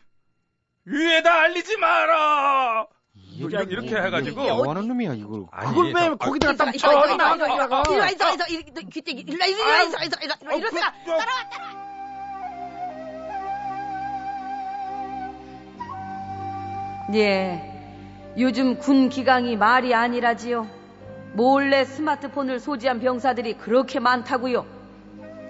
위에다 0.85 1.43
알리지 1.43 1.77
마라. 1.77 2.87
뭐 3.41 3.49
이렇게, 3.49 3.71
이렇게 3.73 3.97
해가지고 3.97 4.41
이게 4.43 4.51
뭐 4.53 4.69
하는 4.71 4.89
놈이야 4.89 5.15
이거. 5.15 5.47
아니, 5.53 5.69
그걸 5.69 5.87
왜 5.87 5.93
저- 6.09 6.17
거기다가 6.17 6.57
딱 6.57 6.69
이리 6.71 6.79
쳐? 6.79 6.89
와, 6.89 7.05
이리 7.05 7.11
와, 7.11 7.17
나- 7.17 7.35
이리 7.35 7.43
와, 7.43 7.47
이리 7.47 7.51
와, 7.53 7.67
나- 7.67 7.67
이리 7.67 7.99
와, 7.99 8.09
이리 8.09 8.21
와, 8.25 8.29
이리 8.29 8.35
와, 8.35 8.49
이리 8.49 8.73
와, 8.75 8.83
귀때기, 8.93 9.21
이리 9.21 9.39
와, 9.39 9.47
이리 9.47 9.61
와, 9.61 9.67
이리 9.69 9.95
와, 9.95 10.03
이리 10.03 10.11
와, 10.11 10.19
이리 10.23 10.47
와, 10.49 10.55
이러다가 10.55 10.93
따라와, 11.05 11.79
예, 17.15 17.63
요즘 18.39 18.79
군 18.79 19.09
기강이 19.09 19.57
말이 19.57 19.95
아니라지요. 19.95 20.67
몰래 21.33 21.85
스마트폰을 21.85 22.61
소지한 22.61 23.01
병사들이 23.01 23.55
그렇게 23.55 23.99
많다고요. 24.01 24.67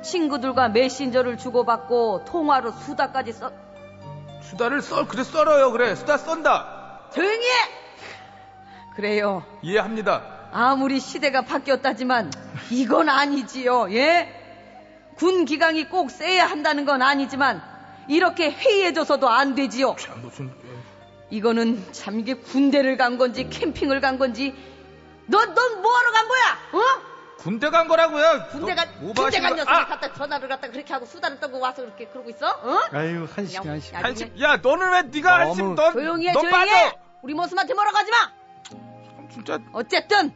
친구들과 0.03 0.69
메신저를 0.69 1.39
주고받고 1.39 2.25
통화로 2.27 2.71
수다까지 2.73 3.33
써. 3.33 3.51
수다를 4.43 4.81
썰 4.81 5.07
그래 5.09 5.25
썰어요 5.25 5.73
그래 5.73 5.95
수다 5.95 6.17
썬다 6.17 6.78
조용히 7.15 7.45
해! 7.47 7.53
그래요. 8.95 9.45
이해합니다 9.63 10.49
아무리 10.53 10.99
시대가 10.99 11.43
바뀌었다지만 11.43 12.33
이건 12.71 13.09
아니지요. 13.09 13.93
예? 13.93 14.35
군 15.17 15.45
기강이 15.45 15.89
꼭 15.89 16.11
세야 16.11 16.47
한다는 16.47 16.85
건 16.85 17.03
아니지만 17.03 17.63
이렇게 18.09 18.51
해이해져서도 18.51 19.29
안 19.29 19.55
되지요. 19.55 19.97
참 19.99 20.23
무슨 20.23 20.51
이거는 21.31 21.93
참 21.93 22.19
이게 22.21 22.35
군대를 22.35 22.97
간 22.97 23.19
건지 23.19 23.49
캠핑을 23.51 24.01
간 24.01 24.19
건지 24.19 24.55
넌 25.27 25.55
넌 25.55 25.83
뭐하러 25.83 26.13
간 26.13 26.29
거야? 26.29 26.59
어? 26.73 27.08
군대 27.39 27.71
간 27.71 27.87
거라고요 27.87 28.47
군대 28.51 28.75
가너 28.75 28.91
군대 29.15 29.41
간 29.41 29.55
녀석이 29.55 29.71
아! 29.71 29.87
갖다 29.87 30.13
전화를 30.13 30.49
갖다 30.49 30.69
그렇게 30.69 30.93
하고 30.93 31.07
수다를 31.07 31.39
떨고 31.39 31.61
와서 31.61 31.83
그렇게 31.83 32.07
그러고 32.07 32.29
있어? 32.31 32.49
어? 32.49 32.81
아유 32.93 33.29
한식. 33.33 33.65
야, 33.65 33.73
한심 34.03 34.35
야 34.43 34.57
너는 34.57 34.91
왜 34.93 35.03
네가 35.03 35.31
너무- 35.39 35.49
한심 35.49 35.75
넌, 35.77 35.93
조용히 35.93 36.29
해, 36.29 36.33
넌 36.33 36.43
조용히 36.43 36.51
빠져 36.59 36.75
해. 36.77 36.99
우리 37.23 37.35
모습한테 37.35 37.75
뭐라고 37.75 37.97
하지 37.97 38.11
마. 38.11 38.17
진짜 39.31 39.59
어쨌든 39.73 40.33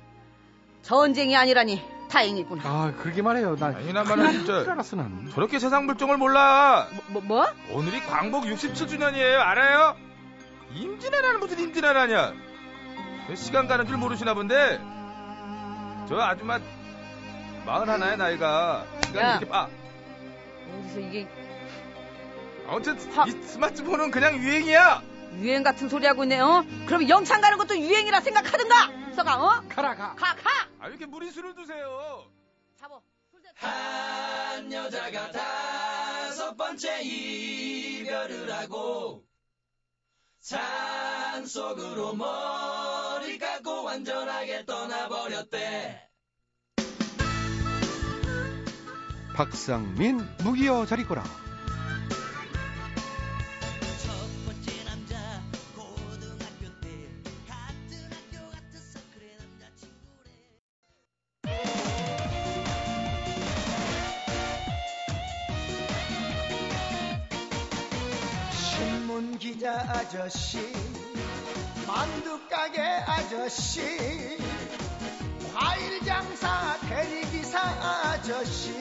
전쟁이 0.82 1.36
아니라니 1.36 1.82
다행이구나. 2.08 2.62
아 2.64 2.92
그러게 3.02 3.20
말해요. 3.22 3.56
나 3.56 3.66
아니나마나 3.66 4.22
큰일 4.24 4.44
진짜 4.44 4.70
알았어 4.72 4.96
난. 4.96 5.30
저렇게 5.34 5.58
세상 5.58 5.86
물정을 5.86 6.18
몰라 6.18 6.86
뭐 7.08 7.20
뭐? 7.22 7.46
오늘이 7.72 8.00
광복 8.06 8.44
67주년이에요 8.44 9.38
알아요? 9.40 9.96
임진왜란은 10.74 11.40
무슨 11.40 11.58
임진왜란이야 11.58 12.32
시간 13.34 13.66
가는 13.66 13.86
줄 13.86 13.96
모르시나 13.96 14.34
본데 14.34 14.78
저 16.08 16.18
아줌마 16.20 16.58
마흔 17.64 17.88
하나의 17.88 18.16
나이가 18.16 18.86
시간이 19.06 19.28
야. 19.28 19.36
이렇게 19.38 19.52
아 19.54 19.68
어디서 20.78 21.00
이게 21.00 21.28
아무튼 22.66 23.12
하- 23.12 23.26
이 23.26 23.30
스마트폰은 23.30 24.10
그냥 24.10 24.36
유행이야 24.36 25.02
유행 25.38 25.62
같은 25.62 25.88
소리 25.88 26.06
하고 26.06 26.24
있네. 26.24 26.40
어? 26.40 26.62
그럼 26.86 27.08
영창 27.08 27.40
가는 27.40 27.56
것도 27.56 27.78
유행이라 27.78 28.20
생각하든가. 28.20 29.14
서가 29.14 29.42
어? 29.42 29.62
가라 29.68 29.94
가. 29.94 30.14
가 30.14 30.34
가. 30.34 30.50
아 30.78 30.88
이렇게 30.88 31.06
무리수를 31.06 31.54
두세요 31.54 32.24
잡어. 32.78 33.00
한 33.54 34.72
여자가 34.72 35.30
다섯 35.30 36.56
번째 36.56 37.00
이별을 37.02 38.52
하고 38.52 39.24
산 40.40 41.46
속으로 41.46 42.14
머리 42.14 43.38
감고 43.38 43.84
완전하게 43.84 44.64
떠나버렸대. 44.66 46.08
박상민 49.34 50.20
무기여 50.44 50.84
자리거라. 50.86 51.22
첫 51.22 51.30
번째 54.44 54.84
남자 54.84 55.42
고등학교 55.74 56.68
때 56.80 56.88
같은 57.48 58.10
학교 58.10 58.50
같아서 58.50 59.00
그래 59.14 59.36
남자친구래. 59.58 60.28
신문 68.52 69.38
기자 69.38 69.72
아저씨, 69.88 70.58
만두 71.86 72.38
가게 72.48 72.80
아저씨, 72.82 73.80
과일 75.72 76.04
장사 76.04 76.76
대리기사 76.86 77.58
아저씨, 77.58 78.74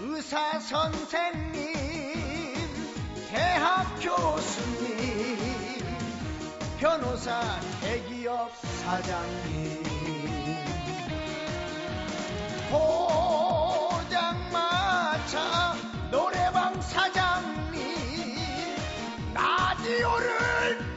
의사 0.00 0.58
선생님, 0.60 1.74
대학 3.28 3.84
교수님, 4.00 5.84
변호사 6.78 7.60
대기업 7.82 8.50
사장님. 8.82 9.84
포장마차 14.40 15.76
노래방 16.10 16.80
사장님 16.80 17.94
라디오를 19.34 20.96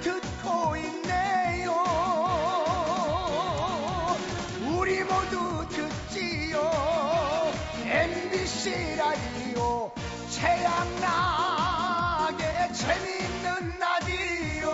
최양락의 10.40 12.38
재밌는 12.74 13.78
라디오 13.78 14.70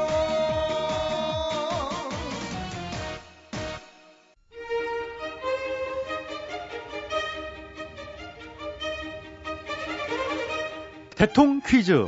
대통 11.15 11.61
퀴즈. 11.65 12.05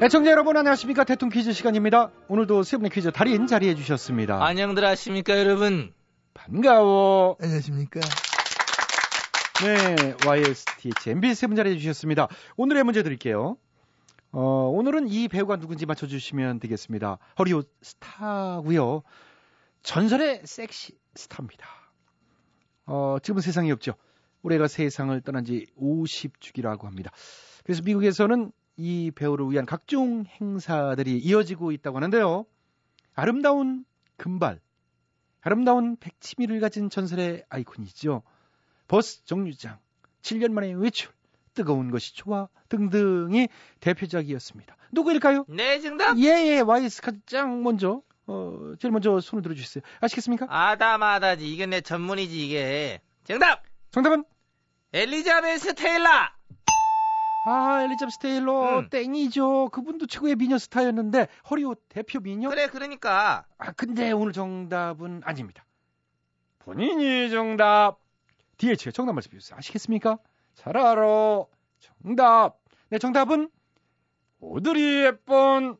애청자 0.00 0.30
여러분 0.30 0.56
안녕하십니까 0.56 1.02
대통 1.02 1.30
퀴즈 1.30 1.52
시간입니다. 1.52 2.12
오늘도 2.28 2.62
세 2.62 2.76
분의 2.76 2.90
퀴즈 2.90 3.10
달인 3.10 3.48
자리해 3.48 3.74
주셨습니다. 3.74 4.44
안녕들 4.44 4.84
하십니까 4.84 5.36
여러분 5.36 5.92
반가워. 6.32 7.36
안녕하십니까 7.40 8.00
네, 9.62 10.16
YSTH 10.26 11.10
MB 11.10 11.32
세분 11.32 11.54
자리해 11.54 11.78
주셨습니다. 11.78 12.26
오늘의 12.56 12.82
문제 12.82 13.04
드릴게요. 13.04 13.56
어, 14.32 14.40
오늘은 14.74 15.08
이 15.08 15.28
배우가 15.28 15.56
누군지 15.56 15.86
맞춰주시면 15.86 16.58
되겠습니다. 16.58 17.18
허리우드 17.38 17.68
스타고요. 17.80 19.02
전설의 19.84 20.42
섹시 20.44 20.98
스타입니다. 21.14 21.68
어, 22.86 23.18
지금은 23.22 23.42
세상에 23.42 23.70
없죠. 23.70 23.94
올해가 24.42 24.66
세상을 24.66 25.18
떠난 25.20 25.44
지 25.44 25.66
50주기라고 25.78 26.82
합니다. 26.82 27.12
그래서 27.62 27.80
미국에서는 27.84 28.50
이 28.76 29.12
배우를 29.14 29.48
위한 29.50 29.66
각종 29.66 30.24
행사들이 30.24 31.18
이어지고 31.18 31.70
있다고 31.70 31.98
하는데요. 31.98 32.44
아름다운 33.14 33.84
금발, 34.16 34.60
아름다운 35.42 35.96
백치미를 35.96 36.58
가진 36.58 36.90
전설의 36.90 37.44
아이콘이죠. 37.48 38.24
버스 38.88 39.24
정류장, 39.24 39.78
7년 40.22 40.52
만의 40.52 40.74
외출, 40.80 41.10
뜨거운 41.54 41.90
것이 41.90 42.14
좋아 42.14 42.48
등등이 42.68 43.48
대표작이었습니다. 43.80 44.76
누구일까요? 44.92 45.44
네 45.48 45.80
정답 45.80 46.18
예 46.18 46.24
예 46.56 46.60
와이스 46.60 47.02
가장 47.02 47.62
먼저 47.62 48.02
어 48.26 48.74
제일 48.80 48.92
먼저 48.92 49.20
손을 49.20 49.42
들어주세요. 49.42 49.82
아시겠습니까? 50.00 50.46
아다마다지 50.48 51.50
이게 51.52 51.66
내 51.66 51.80
전문이지 51.80 52.46
이게 52.46 53.00
정답 53.24 53.62
정답은 53.90 54.24
엘리자베스 54.92 55.74
테일러 55.74 56.08
아 57.42 57.82
엘리자베스 57.82 58.18
테일러 58.18 58.78
음. 58.80 58.88
땡이죠. 58.88 59.68
그분도 59.70 60.06
최고의 60.06 60.36
미녀 60.36 60.58
스타였는데 60.58 61.28
허리옷 61.50 61.82
대표 61.88 62.20
미녀. 62.20 62.48
그래 62.48 62.66
그러니까 62.68 63.44
아 63.58 63.72
근데 63.72 64.12
오늘 64.12 64.32
정답은 64.32 65.22
아닙니다. 65.24 65.64
본인이 66.60 67.30
정답. 67.30 67.98
DH가 68.56 68.90
정답 68.92 69.12
말씀해 69.14 69.38
주세요. 69.38 69.56
아시겠습니까? 69.58 70.18
잘 70.54 70.76
알아. 70.76 71.44
정답. 71.80 72.58
네 72.88 72.98
정답은 72.98 73.50
오드리 74.40 75.02
헵번. 75.04 75.78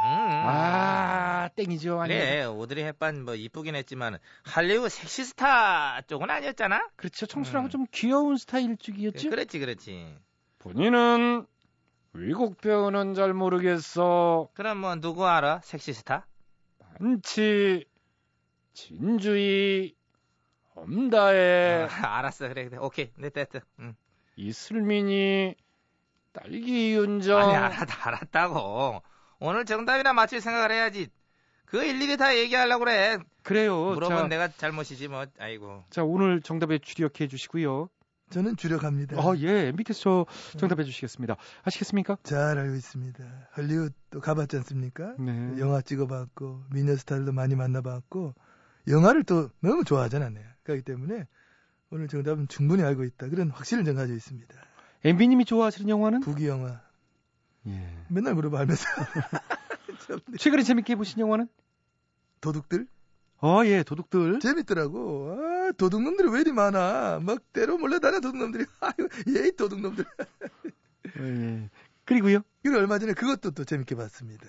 아 0.00 1.48
땡이죠. 1.56 2.00
아니 2.00 2.14
그래 2.14 2.44
오드리 2.44 2.82
헵번 2.82 3.24
뭐 3.24 3.34
이쁘긴 3.34 3.74
했지만 3.74 4.18
할리우드 4.44 4.88
섹시스타 4.88 6.02
쪽은 6.02 6.30
아니었잖아 6.30 6.88
그렇죠. 6.94 7.26
청순하고 7.26 7.66
음. 7.66 7.70
좀 7.70 7.86
귀여운 7.90 8.36
스타일 8.36 8.76
쪽이었죠. 8.76 9.28
그렇지 9.30 9.58
그렇지 9.58 10.16
본인은 10.60 11.46
외국 12.12 12.60
배우는 12.60 13.14
잘 13.14 13.34
모르겠어. 13.34 14.50
그럼 14.54 14.78
뭐 14.78 14.94
누구 14.96 15.26
알아 15.26 15.62
섹시스타 15.64 16.26
많지. 17.00 17.84
진주이, 18.74 19.96
엄다혜, 20.82 21.88
아, 21.90 22.18
알았어 22.18 22.48
그래 22.48 22.64
그래 22.68 22.78
오케이 22.78 23.10
네 23.16 23.30
됐어 23.30 23.60
응. 23.80 23.94
이슬민이, 24.36 25.54
딸기 26.32 26.94
윤정. 26.94 27.38
아니 27.40 27.56
알았, 27.56 28.06
알았다고. 28.06 29.02
오늘 29.40 29.64
정답이나 29.64 30.12
맞출 30.12 30.40
생각을 30.40 30.70
해야지. 30.70 31.08
그 31.64 31.84
일일이 31.84 32.16
다 32.16 32.36
얘기하려고 32.36 32.84
그래. 32.84 33.18
그래요. 33.42 33.76
물어본 33.94 34.16
자, 34.16 34.26
내가 34.28 34.48
잘못이지 34.48 35.08
뭐. 35.08 35.26
아이고. 35.38 35.84
자, 35.90 36.04
오늘 36.04 36.40
정답에 36.40 36.78
주력해 36.78 37.28
주시고요. 37.28 37.88
저는 38.30 38.56
주력합니다. 38.56 39.18
어, 39.18 39.34
예. 39.38 39.72
밑에서 39.72 40.26
정답해 40.58 40.84
주시겠습니다. 40.84 41.36
아시겠습니까? 41.64 42.18
잘 42.22 42.58
알고 42.58 42.74
있습니다. 42.76 43.24
할리우드 43.52 43.94
또 44.10 44.20
가봤지 44.20 44.56
않습니까? 44.58 45.14
네. 45.18 45.58
영화 45.58 45.80
찍어봤고 45.80 46.64
미녀 46.70 46.94
스타일도 46.94 47.32
많이 47.32 47.54
만나봤고 47.56 48.34
영화를 48.88 49.24
또 49.24 49.50
너무 49.60 49.84
좋아하잖아요. 49.84 50.44
그렇기 50.62 50.82
때문에 50.82 51.26
오늘 51.90 52.08
정답은 52.08 52.48
충분히 52.48 52.82
알고 52.82 53.04
있다. 53.04 53.28
그런 53.28 53.50
확신을 53.50 53.84
좀 53.84 53.94
가지고 53.96 54.16
있습니다. 54.16 54.54
MB 55.04 55.28
님이 55.28 55.44
좋아하시는 55.44 55.88
영화는? 55.88 56.20
북이 56.20 56.46
영화 56.46 56.80
예. 57.66 58.04
맨날 58.08 58.34
물어봐 58.34 58.58
알면서 58.60 58.84
참, 60.06 60.20
최근에 60.38 60.62
재밌게 60.62 60.96
보신 60.96 61.20
영화는? 61.20 61.48
도둑들 62.40 62.86
어, 63.40 63.64
예. 63.66 63.82
도둑들. 63.84 64.40
재밌더라고. 64.40 65.36
아, 65.38 65.72
도둑놈들이 65.72 66.28
왜 66.30 66.40
이리 66.40 66.52
많아? 66.52 67.20
막 67.20 67.52
때로 67.52 67.78
몰래 67.78 68.00
다녀 68.00 68.20
도둑놈들이. 68.20 68.64
아유, 68.80 69.08
예이 69.28 69.52
도둑놈들. 69.52 70.04
어, 70.04 71.22
예. 71.22 71.70
그리고요. 72.04 72.40
그리고 72.62 72.78
얼마 72.78 72.98
전에 72.98 73.12
그것도 73.12 73.52
또 73.52 73.64
재밌게 73.64 73.94
봤습니다. 73.94 74.48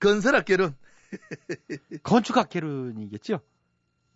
건설학 0.00 0.44
개론. 0.44 0.76
건축학 2.02 2.48
개론이겠죠? 2.48 3.40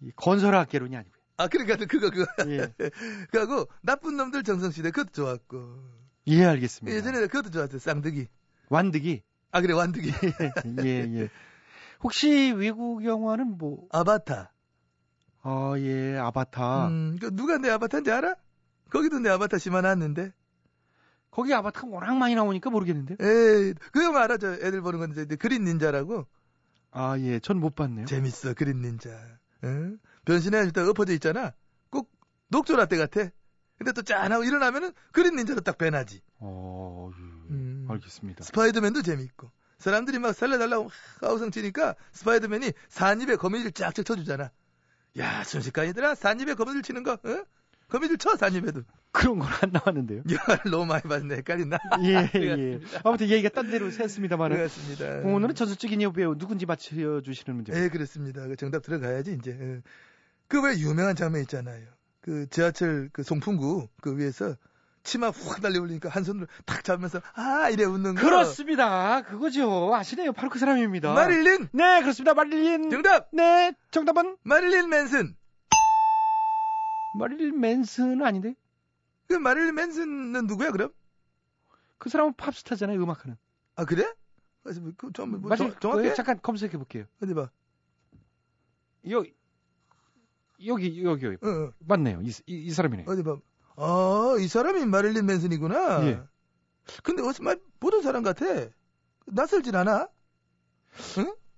이 0.01 0.11
건설학 0.17 0.69
개론이 0.69 0.97
아니고요. 0.97 1.19
아, 1.37 1.49
그러니까 1.49 1.77
그거 1.77 2.11
그거. 2.11 2.27
예. 2.51 2.73
그하고 3.31 3.69
나쁜 3.83 4.17
놈들 4.17 4.43
정성시대 4.43 4.91
그것도 4.91 5.13
좋았고. 5.13 5.79
예, 6.29 6.45
알겠습니다. 6.45 6.97
예전에 6.97 7.21
그것도 7.27 7.51
좋았어요. 7.51 7.79
쌍득이. 7.79 8.27
완득이. 8.69 9.23
아 9.51 9.61
그래 9.61 9.73
완득이. 9.73 10.11
예, 10.85 10.89
예. 10.89 11.29
혹시 12.03 12.53
외국 12.53 13.05
영화는 13.05 13.59
뭐, 13.59 13.87
아바타. 13.91 14.53
아, 15.43 15.75
예, 15.79 16.17
아바타. 16.19 16.89
음, 16.89 17.17
그 17.21 17.35
누가 17.35 17.59
내 17.59 17.71
아바타인지 17.71 18.11
알아? 18.11 18.35
거기도 18.91 19.19
내 19.19 19.31
아바타 19.31 19.59
심어놨는데. 19.59 20.33
거기 21.31 21.55
아바타가 21.55 21.87
워낙 21.89 22.17
많이 22.17 22.35
나오니까 22.35 22.71
모르겠는데. 22.71 23.17
에이, 23.21 23.75
그 23.93 24.03
영화 24.03 24.25
알아? 24.25 24.39
저 24.39 24.53
애들 24.55 24.81
보는 24.83 24.99
건데 24.99 25.37
그린 25.37 25.65
닌자라고. 25.65 26.27
아, 26.91 27.19
예, 27.19 27.39
전 27.41 27.59
못 27.61 27.75
봤네요. 27.75 28.07
재밌어 28.07 28.55
그린 28.55 28.81
닌자. 28.83 29.11
응? 29.65 29.99
변신해가지고 30.25 30.73
딱 30.73 30.89
엎어져 30.89 31.13
있잖아. 31.15 31.53
꼭 31.91 32.11
녹조라떼 32.49 32.97
같아. 32.97 33.31
근데 33.77 33.93
또 33.93 34.03
짠하고 34.03 34.45
일어나면은 34.45 34.93
그린 35.13 35.37
닌자로 35.37 35.61
딱 35.61 35.79
변하지. 35.79 36.21
어, 36.41 37.11
예. 37.15 37.23
음. 37.53 37.87
알겠습니다. 37.89 38.45
스파이더맨도 38.45 39.03
재밌고. 39.03 39.51
사람들이 39.79 40.19
막 40.19 40.33
살려달라고 40.35 40.91
하우성 41.21 41.53
치니까 41.53 41.95
스파이더맨이 42.13 42.73
산입에 42.89 43.37
거미줄 43.37 43.71
쫙쫙 43.73 44.05
쳐주잖아. 44.05 44.51
야, 45.19 45.45
순식간이더라. 45.45 46.17
산입에 46.17 46.55
거미줄 46.55 46.83
치는 46.83 47.05
거, 47.05 47.13
어? 47.13 47.45
거미줄 47.89 48.19
쳐, 48.19 48.37
산입에도. 48.37 48.83
그런 49.13 49.39
건 49.39 49.49
안 49.63 49.71
나왔는데요. 49.73 50.23
영화를 50.31 50.71
너무 50.71 50.87
많이 50.87 51.03
봤네. 51.03 51.37
헷갈린다. 51.37 51.79
예, 52.03 52.31
예. 52.35 52.81
아무튼 53.05 53.29
얘기가 53.29 53.49
딴 53.49 53.71
데로 53.71 53.91
새었습니다만 53.91 54.51
그렇습니다. 54.51 55.21
오늘은 55.29 55.55
전설적인 55.55 56.03
여배우 56.03 56.37
누군지 56.39 56.67
맞춰주시는 56.67 57.57
문제. 57.57 57.73
예, 57.75 57.89
그렇습니다. 57.89 58.47
그 58.47 58.57
정답 58.57 58.83
들어가야지, 58.83 59.33
이제. 59.39 59.81
그 60.47 60.61
왜 60.63 60.79
유명한 60.79 61.15
장면 61.17 61.43
있잖아요. 61.43 61.85
그 62.21 62.47
지하철 62.51 63.09
그 63.13 63.23
송풍구 63.23 63.89
그 64.01 64.17
위에서 64.19 64.57
치마 65.03 65.29
확 65.31 65.61
달려 65.63 65.81
올리니까 65.81 66.09
한 66.11 66.23
손으로 66.25 66.47
탁 66.67 66.85
잡으면서 66.85 67.21
아 67.35 67.71
이래 67.71 67.85
웃는 67.85 68.15
거. 68.15 68.21
그렇습니다. 68.23 69.23
그거죠. 69.23 69.95
아시네요. 69.95 70.33
바로 70.33 70.51
그 70.51 70.59
사람입니다. 70.59 71.15
마릴린 71.15 71.69
네, 71.73 72.01
그렇습니다. 72.03 72.35
마릴린. 72.35 72.91
정답 72.91 73.29
네, 73.33 73.73
정답은 73.91 74.37
마릴린 74.43 74.89
맨슨. 74.91 75.35
마릴린 77.15 77.59
맨슨은 77.61 78.23
아닌데. 78.25 78.55
그 79.29 79.35
마릴린 79.35 79.75
맨슨은 79.75 80.47
누구야 80.47 80.71
그럼? 80.71 80.91
그 81.99 82.09
사람은 82.09 82.35
팝스타잖아요. 82.35 83.01
음악하는. 83.03 83.37
아 83.77 83.85
그래? 83.85 84.13
뭐, 84.63 84.93
그, 84.97 85.13
좀, 85.13 85.31
뭐, 85.31 85.41
맞아요. 85.41 85.71
정, 85.73 85.81
정확해? 85.81 86.11
어, 86.11 86.15
잠깐 86.15 86.41
검색해 86.43 86.73
볼게요. 86.73 87.05
어디 87.23 87.35
봐. 87.35 87.51
여기 89.09 89.35
여기 90.65 91.05
여기 91.05 91.27
여기 91.27 91.37
어, 91.47 91.49
어, 91.49 91.73
맞네요. 91.79 92.21
이, 92.23 92.29
이, 92.47 92.67
이 92.67 92.71
사람이네. 92.71 93.05
어디 93.07 93.23
봐. 93.23 93.39
아, 93.77 94.37
이 94.41 94.49
사람이 94.49 94.85
마릴린 94.87 95.25
맨슨이구나. 95.27 96.07
예. 96.07 96.23
근데 97.03 97.23
어디서 97.23 97.43
말 97.45 97.61
보던 97.81 98.03
사람 98.03 98.23
같아. 98.23 98.45
낯설진 99.27 99.75
않아? 99.77 100.09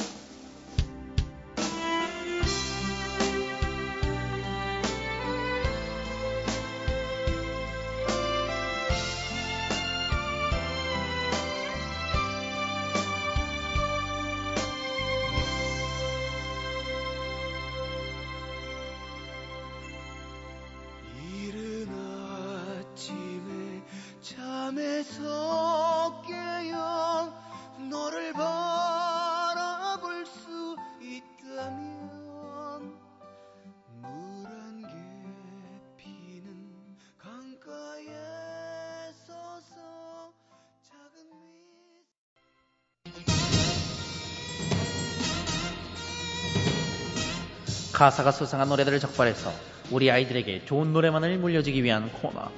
가사가 47.94 48.32
수상한 48.32 48.70
노래들을 48.70 49.00
적발해서 49.00 49.52
우리 49.92 50.10
아이들에게 50.10 50.66
좋은 50.66 50.94
노래만을 50.94 51.38
물려주기 51.38 51.84
위한 51.84 52.12
코너 52.12 52.50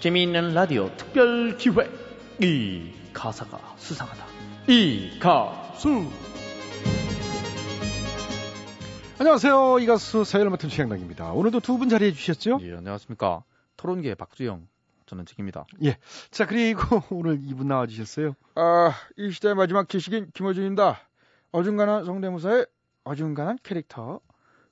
재미있는 0.00 0.54
라디오 0.54 0.90
특별 0.96 1.56
기획 1.56 1.90
이 2.40 2.92
가사가 3.12 3.74
수상하다 3.76 4.24
이 4.68 5.18
가수 5.20 6.06
안녕하세요. 9.18 9.80
이 9.80 9.86
가수 9.86 10.24
사연을 10.24 10.48
맡은 10.50 10.70
최양락입니다. 10.70 11.32
오늘도 11.32 11.60
두 11.60 11.76
분 11.76 11.90
자리해 11.90 12.12
주셨죠? 12.12 12.58
예, 12.62 12.74
안녕하십니까. 12.74 13.44
토론계 13.76 14.14
박주영. 14.14 14.66
저는 15.04 15.26
책입니다. 15.26 15.66
자, 16.30 16.46
그리고 16.46 16.80
오늘 17.10 17.38
이분 17.44 17.68
나와주셨어요. 17.68 18.34
아, 18.54 18.94
이 19.18 19.30
시대의 19.30 19.56
마지막 19.56 19.90
지식인 19.90 20.30
김호준입니다. 20.32 21.00
어중간한 21.52 22.06
성대모사의 22.06 22.64
어중간한 23.04 23.58
캐릭터. 23.62 24.20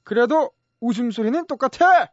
그래도 0.09 0.51
웃음소리는 0.81 1.47
똑같아! 1.47 2.09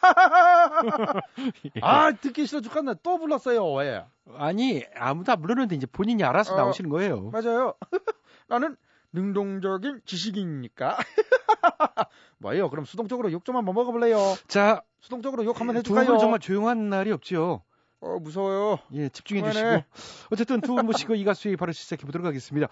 아, 1.82 2.12
듣기 2.12 2.46
싫어 2.46 2.60
죽겠네. 2.60 2.94
또 3.04 3.18
불렀어요. 3.18 3.72
왜? 3.74 4.04
아니, 4.36 4.84
아무도 4.96 5.30
안 5.30 5.40
불렀는데 5.40 5.76
이제 5.76 5.86
본인이 5.86 6.24
알아서 6.24 6.54
어, 6.54 6.56
나오시는 6.56 6.90
거예요. 6.90 7.30
맞아요. 7.30 7.74
나는 8.48 8.76
능동적인 9.12 10.00
지식인이니까. 10.04 10.96
뭐예요? 12.38 12.70
그럼 12.70 12.84
수동적으로 12.84 13.30
욕 13.30 13.44
좀 13.44 13.54
한번 13.56 13.72
먹어볼래요? 13.76 14.18
자, 14.48 14.82
수동적으로 15.00 15.44
욕 15.44 15.60
한번 15.60 15.74
두 15.76 15.78
해줄까요? 15.78 16.06
분 16.06 16.18
정말 16.18 16.40
조용한 16.40 16.90
날이 16.90 17.12
없죠. 17.12 17.62
어, 18.00 18.18
무서워요. 18.20 18.78
예, 18.92 19.08
집중해 19.08 19.40
그만해. 19.40 19.84
주시고. 19.90 20.28
어쨌든 20.30 20.60
두 20.60 20.74
분 20.74 20.86
모시고 20.86 21.14
이 21.16 21.24
가수의 21.24 21.56
바로 21.56 21.72
시작해 21.72 22.04
보도록 22.06 22.26
하겠습니다. 22.26 22.68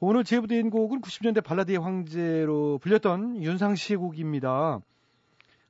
오늘 0.00 0.24
제보된 0.24 0.70
곡은 0.70 1.00
90년대 1.00 1.42
발라드의 1.42 1.78
황제로 1.78 2.78
불렸던 2.78 3.42
윤상 3.42 3.76
씨의 3.76 3.96
곡입니다. 3.96 4.80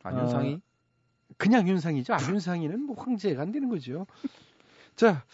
안윤상이? 0.02 0.60
그냥 1.36 1.68
윤상이죠. 1.68 2.14
안윤상이는 2.14 2.80
뭐 2.82 2.96
황제가 2.98 3.40
안 3.42 3.52
되는 3.52 3.68
거죠. 3.68 4.06
자, 4.96 5.24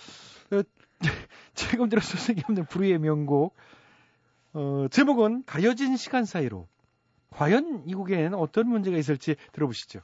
어, 0.51 0.63
지금 1.55 1.89
들어 1.89 2.01
소식이 2.03 2.43
없는 2.47 2.67
불후의 2.67 2.99
명곡. 2.99 3.55
어, 4.53 4.87
제목은 4.91 5.45
가려진 5.47 5.97
시간 5.97 6.25
사이로. 6.27 6.69
과연 7.31 7.85
이 7.87 7.95
곡에는 7.95 8.35
어떤 8.35 8.69
문제가 8.69 8.97
있을지 8.99 9.37
들어보시죠. 9.53 10.01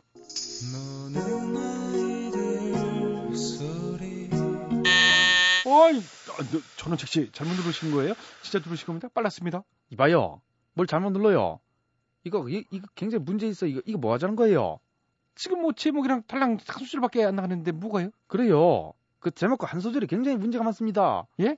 어이, 5.71 5.99
아, 5.99 6.43
너, 6.53 6.61
저는 6.77 6.97
즉시 6.99 7.31
잘못 7.33 7.55
누르신 7.55 7.93
거예요? 7.93 8.15
진짜 8.43 8.59
누르신 8.59 8.87
겁니다? 8.87 9.09
빨랐습니다. 9.15 9.63
이봐요. 9.91 10.43
뭘 10.75 10.87
잘못 10.87 11.11
눌러요. 11.11 11.61
이거, 12.25 12.49
이, 12.49 12.65
이거 12.71 12.89
굉장히 12.97 13.25
문제 13.25 13.47
있어. 13.47 13.67
이거, 13.67 13.81
이거 13.87 13.99
뭐 13.99 14.13
하자는 14.13 14.35
거예요? 14.35 14.81
지금 15.37 15.63
뭐 15.63 15.73
제목이랑 15.73 16.25
달랑 16.27 16.59
한 16.67 16.85
소절밖에 16.85 17.25
안 17.25 17.37
나가는데 17.37 17.73
뭐가요? 17.73 18.11
그래요. 18.27 18.93
그 19.21 19.31
제목과 19.31 19.67
한 19.67 19.81
소절이 19.81 20.07
굉장히 20.07 20.37
문제가 20.37 20.65
많습니다. 20.65 21.27
예? 21.41 21.57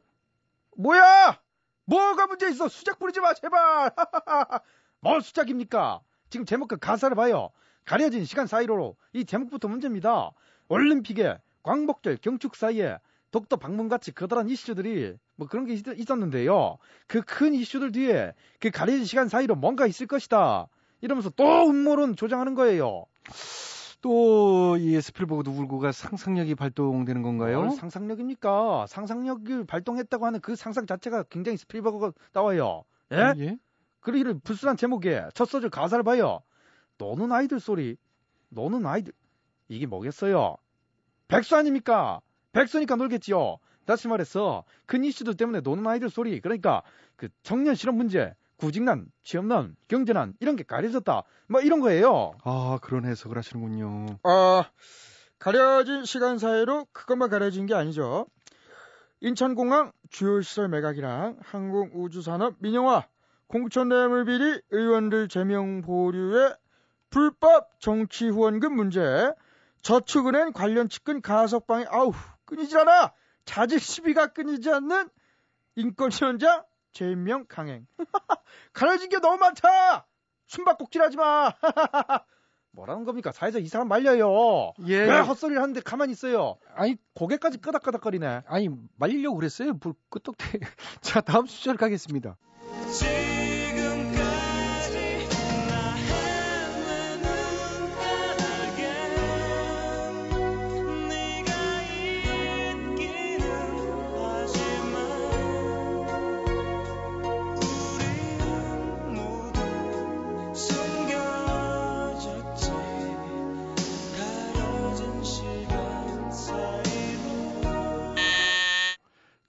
뭐야? 0.76 1.40
뭐가 1.86 2.26
문제 2.26 2.48
있어? 2.50 2.68
수작 2.68 2.98
부리지 2.98 3.20
마, 3.20 3.32
제발! 3.34 3.92
뭘 5.00 5.22
수작입니까? 5.22 6.00
지금 6.30 6.46
제목과 6.46 6.76
가사를 6.76 7.14
봐요. 7.16 7.50
가려진 7.84 8.24
시간 8.24 8.46
사이로 8.46 8.96
이 9.12 9.24
제목부터 9.24 9.68
문제입니다. 9.68 10.32
올림픽에 10.68 11.38
광복절 11.62 12.18
경축 12.18 12.56
사이에 12.56 12.98
독도 13.32 13.56
방문같이 13.56 14.12
커다란 14.14 14.48
이슈들이 14.48 15.16
뭐 15.36 15.48
그런 15.48 15.64
게 15.66 15.72
있, 15.74 15.84
있었는데요. 15.88 16.78
그 17.08 17.22
큰 17.22 17.54
이슈들 17.54 17.90
뒤에 17.92 18.32
그 18.60 18.70
가려진 18.70 19.04
시간 19.04 19.28
사이로 19.28 19.56
뭔가 19.56 19.86
있을 19.86 20.06
것이다. 20.06 20.68
이러면서 21.00 21.30
또 21.30 21.68
음모론 21.68 22.14
조장하는 22.14 22.54
거예요. 22.54 23.06
또, 24.02 24.76
이 24.78 25.00
스필버그도 25.00 25.52
울고 25.52 25.75
갈 25.75 25.92
상상력이 25.92 26.56
발동되는 26.56 27.22
건가요? 27.22 27.62
뭘 27.62 27.70
상상력입니까? 27.70 28.86
상상력을 28.88 29.64
발동했다고 29.64 30.26
하는 30.26 30.40
그 30.40 30.56
상상 30.56 30.86
자체가 30.86 31.24
굉장히 31.24 31.56
스필버그가 31.56 32.12
나와요. 32.32 32.84
예? 33.12 33.32
예? 33.38 33.58
그리고 34.00 34.38
불순한 34.40 34.76
제목에 34.76 35.28
첫 35.34 35.44
소절 35.48 35.70
가사를 35.70 36.02
봐요. 36.02 36.42
노는 36.98 37.30
아이들 37.30 37.60
소리, 37.60 37.96
노는 38.48 38.84
아이들. 38.86 39.12
이게 39.68 39.86
뭐겠어요? 39.86 40.56
백수 41.28 41.56
아닙니까? 41.56 42.20
백수니까 42.52 42.96
놀겠지요. 42.96 43.58
다시 43.84 44.08
말해서 44.08 44.64
큰 44.86 45.04
이슈들 45.04 45.36
때문에 45.36 45.60
노는 45.60 45.86
아이들 45.86 46.08
소리. 46.10 46.40
그러니까 46.40 46.82
그 47.16 47.28
청년 47.42 47.74
실업 47.74 47.96
문제, 47.96 48.34
구직난, 48.56 49.06
취업난, 49.22 49.74
경제난 49.88 50.34
이런 50.40 50.56
게 50.56 50.62
가려졌다. 50.62 51.22
뭐 51.48 51.60
이런 51.60 51.80
거예요. 51.80 52.34
아, 52.44 52.78
그런 52.80 53.04
해석을 53.04 53.36
하시는군요. 53.36 54.18
아, 54.22 54.64
가려진 55.38 56.04
시간 56.04 56.38
사이로 56.38 56.86
그것만 56.92 57.28
가려진 57.28 57.66
게 57.66 57.74
아니죠. 57.74 58.26
인천공항 59.20 59.92
주요 60.10 60.42
시설 60.42 60.68
매각이랑 60.68 61.38
항공우주산업 61.42 62.56
민영화, 62.58 63.06
공천 63.46 63.88
뇌물 63.88 64.24
비리, 64.24 64.60
의원들 64.70 65.28
제명 65.28 65.82
보류의 65.82 66.54
불법 67.10 67.68
정치 67.80 68.28
후원금 68.28 68.74
문제, 68.74 69.32
저축은행 69.82 70.52
관련 70.52 70.88
측근 70.88 71.20
가석방이 71.20 71.86
아우 71.88 72.12
끊이질 72.44 72.78
않아 72.78 73.12
자질 73.44 73.80
시비가 73.80 74.28
끊이지 74.28 74.70
않는 74.70 75.08
인권위원장 75.76 76.64
제명 76.92 77.46
강행. 77.48 77.86
가려진 78.72 79.08
게 79.08 79.18
너무 79.18 79.38
많다. 79.38 80.06
숨바꼭질하지 80.46 81.16
마. 81.16 81.52
뭐라는 82.72 83.04
겁니까? 83.04 83.32
사회적 83.32 83.62
이상한 83.62 83.88
말려요. 83.88 84.72
예. 84.86 84.98
왜 85.00 85.18
헛소리를 85.18 85.60
하는데 85.60 85.80
가만히 85.80 86.12
있어요? 86.12 86.56
아니, 86.74 86.96
고개까지 87.14 87.58
끄덕끄덕거리네. 87.58 88.42
아니, 88.46 88.68
말리려고 88.96 89.36
그랬어요. 89.36 89.78
불 89.78 89.94
끄떡대. 90.08 90.44
자, 91.00 91.20
다음 91.20 91.46
수절 91.46 91.76
가겠습니다. 91.76 92.36
지금까지 92.90 93.21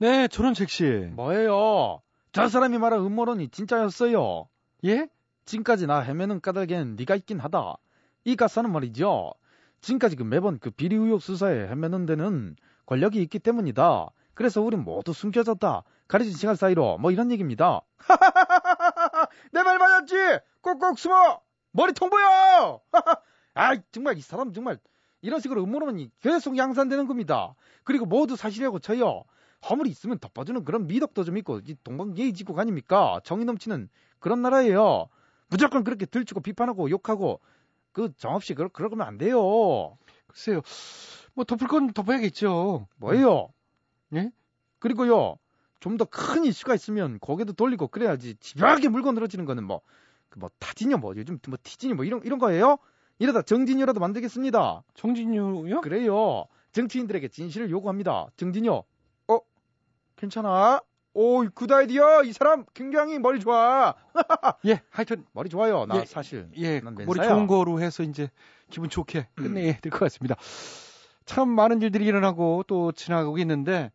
네, 0.04 0.28
저는 0.28 0.54
잭씨. 0.54 0.84
뭐예요? 1.14 2.02
저 2.34 2.50
사람이 2.50 2.78
말한 2.78 3.00
음모론이 3.06 3.48
진짜였어요. 3.48 4.50
예? 4.84 5.08
지금까지 5.46 5.88
나 5.88 6.02
헤매는 6.02 6.42
까닭엔 6.42 6.98
네가 6.98 7.16
있긴 7.16 7.40
하다. 7.40 7.78
이 8.26 8.36
가사는 8.36 8.70
말이죠. 8.70 9.34
지금까지 9.80 10.18
그 10.18 10.24
매번 10.24 10.60
그 10.60 10.72
비리 10.72 10.98
의혹 10.98 11.22
수사에 11.22 11.70
헤매는 11.70 12.06
데는 12.06 12.58
권력이 12.86 13.22
있기 13.22 13.40
때문이다. 13.40 14.10
그래서 14.34 14.62
우린 14.62 14.84
모두 14.84 15.14
숨겨졌다. 15.14 15.84
가려진 16.10 16.34
시간 16.34 16.56
사이로 16.58 16.98
뭐 16.98 17.12
이런 17.12 17.32
얘기입니다. 17.32 17.80
내 19.54 19.64
말 19.64 19.78
맞았지? 19.80 20.16
꼭꼭 20.60 21.00
숨어! 21.00 21.40
머리 21.72 21.94
통 21.94 22.10
보여! 22.10 22.82
아 23.56 23.78
정말 23.94 24.18
이 24.18 24.22
사람 24.22 24.52
정말 24.52 24.80
이런 25.22 25.40
식으로 25.40 25.64
음모론이 25.64 26.12
계속 26.20 26.58
양산되는 26.58 27.08
겁니다. 27.08 27.56
그리고 27.86 28.06
모두 28.06 28.36
사실이라고 28.36 28.80
쳐요. 28.80 29.24
허물이 29.70 29.90
있으면 29.90 30.20
덮어주는 30.20 30.64
그런 30.66 30.88
미덕도 30.88 31.24
좀 31.24 31.38
있고 31.38 31.60
이 31.66 31.76
동방예의 31.84 32.34
지국 32.34 32.60
아닙니까? 32.60 33.20
정의 33.24 33.46
넘치는 33.46 33.90
그런 34.20 34.42
나라예요. 34.42 35.08
무조건 35.50 35.84
그렇게 35.84 36.06
들추고 36.06 36.42
비판하고 36.42 36.90
욕하고 36.90 37.40
그 37.92 38.12
정없이 38.18 38.54
그러, 38.56 38.70
그러면 38.70 39.02
안 39.08 39.18
돼요. 39.18 39.98
글쎄요. 40.28 40.62
뭐 41.36 41.46
덮을 41.46 41.68
건 41.68 41.94
덮어야겠죠. 41.94 42.88
뭐예요? 42.98 43.50
예? 44.14 44.32
그리고요 44.80 45.38
좀 45.80 45.98
더 45.98 46.06
큰 46.06 46.46
이슈가 46.46 46.76
있으면 46.76 47.20
고개도 47.20 47.54
돌리고 47.54 47.88
그래야지 47.90 48.36
집요하게 48.40 48.90
물고 48.90 49.12
늘어지는 49.12 49.46
거는 49.46 49.66
뭐그뭐 49.66 50.50
타진이 50.60 50.96
뭐 50.96 51.14
요즘 51.18 51.40
뭐 51.48 51.58
티진이 51.62 51.94
뭐 51.94 52.06
이런 52.06 52.22
이런 52.24 52.40
거예요? 52.40 52.78
이러다 53.20 53.42
정진요라도 53.44 54.00
만들겠습니다. 54.00 54.84
정진요요? 54.96 55.82
그래요. 55.82 56.46
정치인들에게 56.72 57.28
진실을 57.28 57.70
요구합니다. 57.70 58.28
정진요. 58.38 58.84
괜찮아? 60.16 60.82
오, 61.16 61.48
good 61.54 61.72
idea. 61.72 62.24
이 62.24 62.34
사람 62.34 62.66
굉장히 62.74 63.20
머리 63.20 63.40
좋아. 63.40 63.94
예, 64.66 64.82
하여튼 64.90 65.26
머리 65.34 65.50
좋아요. 65.50 65.86
나 65.86 65.98
예, 66.02 66.06
사실. 66.06 66.50
예, 66.56 66.80
난 66.80 66.96
머리. 66.96 67.20
좋은 67.22 67.46
거로 67.48 67.80
해서 67.82 68.02
이제 68.04 68.30
기분 68.70 68.90
좋게 68.90 69.28
끝내야 69.36 69.78
될 69.80 69.92
것 69.92 70.00
같습니다. 70.00 70.36
참 71.26 71.50
많은 71.50 71.82
일들이 71.82 72.06
일어나고 72.06 72.64
또 72.68 72.92
지나가고 72.92 73.38
있는데 73.40 73.92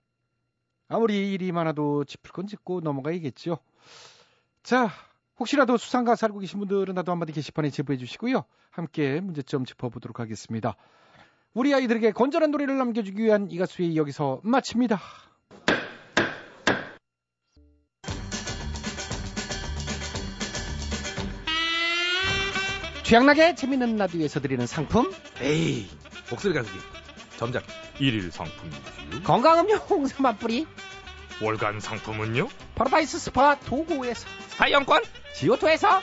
아무리 0.88 1.32
일이 1.32 1.50
많아도 1.52 2.04
짚을 2.04 2.30
건 2.32 2.46
짚고 2.46 2.80
넘어가야겠죠. 2.80 3.58
자, 4.62 4.90
혹시라도 5.38 5.76
수상가 5.76 6.14
살고 6.14 6.38
계신 6.38 6.58
분들은 6.60 6.94
나도 6.94 7.12
한마디 7.12 7.32
게시판에 7.32 7.70
제보해 7.70 7.98
주시고요. 7.98 8.44
함께 8.70 9.20
문제점 9.20 9.64
짚어보도록 9.64 10.20
하겠습니다. 10.20 10.76
우리 11.52 11.74
아이들에게 11.74 12.12
건전한 12.12 12.50
노래를 12.52 12.78
남겨주기 12.78 13.22
위한 13.24 13.50
이 13.50 13.58
가수의 13.58 13.96
여기서 13.96 14.40
마칩니다. 14.44 15.00
취향나게 23.08 23.54
재밌는 23.54 23.96
라디오에서 23.96 24.38
드리는 24.40 24.66
상품. 24.66 25.10
에이 25.40 25.88
목소리가 26.30 26.60
그게 26.60 26.78
점작 27.38 27.64
일일 27.98 28.30
상품이지요. 28.30 29.22
건강음료 29.24 29.76
홍삼 29.76 30.26
한 30.26 30.36
뿌리. 30.36 30.66
월간 31.40 31.80
상품은요? 31.80 32.50
파라다이스 32.74 33.18
스파 33.18 33.58
도고에서. 33.60 34.28
사이용권. 34.48 35.02
지오토에서. 35.36 36.02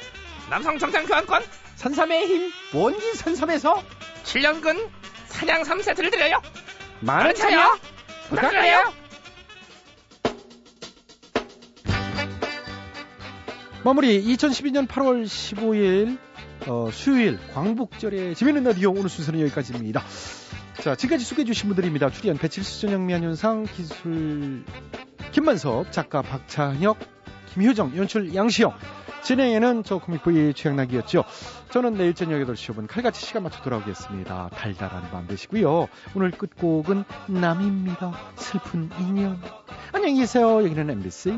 남성 0.49 0.79
정장 0.79 1.05
교환권. 1.05 1.43
선삼의 1.75 2.25
힘 2.25 2.51
원기 2.73 3.13
선삼에서. 3.13 3.83
7년근 4.23 4.89
산양삼 5.27 5.61
세트를 5.61 6.09
드려요. 6.09 6.41
많은 7.01 7.35
참여 7.35 7.77
부탁드려요. 8.29 8.93
마무리. 13.83 14.23
2012년 14.23 14.87
8월 14.87 15.25
15일 15.25 16.17
어, 16.67 16.89
수요일 16.91 17.39
광복절의 17.53 18.35
재밌는 18.35 18.63
라디오 18.63 18.91
오늘 18.91 19.07
순서는 19.07 19.39
여기까지입니다. 19.41 20.01
자 20.81 20.95
지금까지 20.95 21.23
소개해 21.23 21.45
주신 21.45 21.69
분들입니다. 21.69 22.09
출연 22.09 22.37
배칠수 22.37 22.81
전영미 22.81 23.13
한윤상 23.13 23.65
기술 23.65 24.63
김만섭 25.31 25.91
작가 25.91 26.21
박찬혁 26.21 26.97
김효정 27.53 27.95
연출 27.95 28.33
양시영 28.33 28.73
진행에는 29.23 29.83
저 29.83 29.99
코믹보이 29.99 30.53
최양락이었죠. 30.53 31.23
저는 31.71 31.95
내일 31.95 32.13
저녁 32.13 32.37
8시 32.39 32.73
5분 32.73 32.87
칼같이 32.87 33.25
시간 33.25 33.43
맞춰 33.43 33.61
돌아오겠습니다. 33.61 34.49
달달한 34.53 35.09
밤 35.11 35.27
되시고요. 35.27 35.87
오늘 36.15 36.31
끝곡은 36.31 37.03
남입니다. 37.27 38.13
슬픈 38.35 38.89
인연. 38.99 39.41
안녕히 39.91 40.19
계세요. 40.19 40.63
여기는 40.63 40.89
MBC 40.89 41.33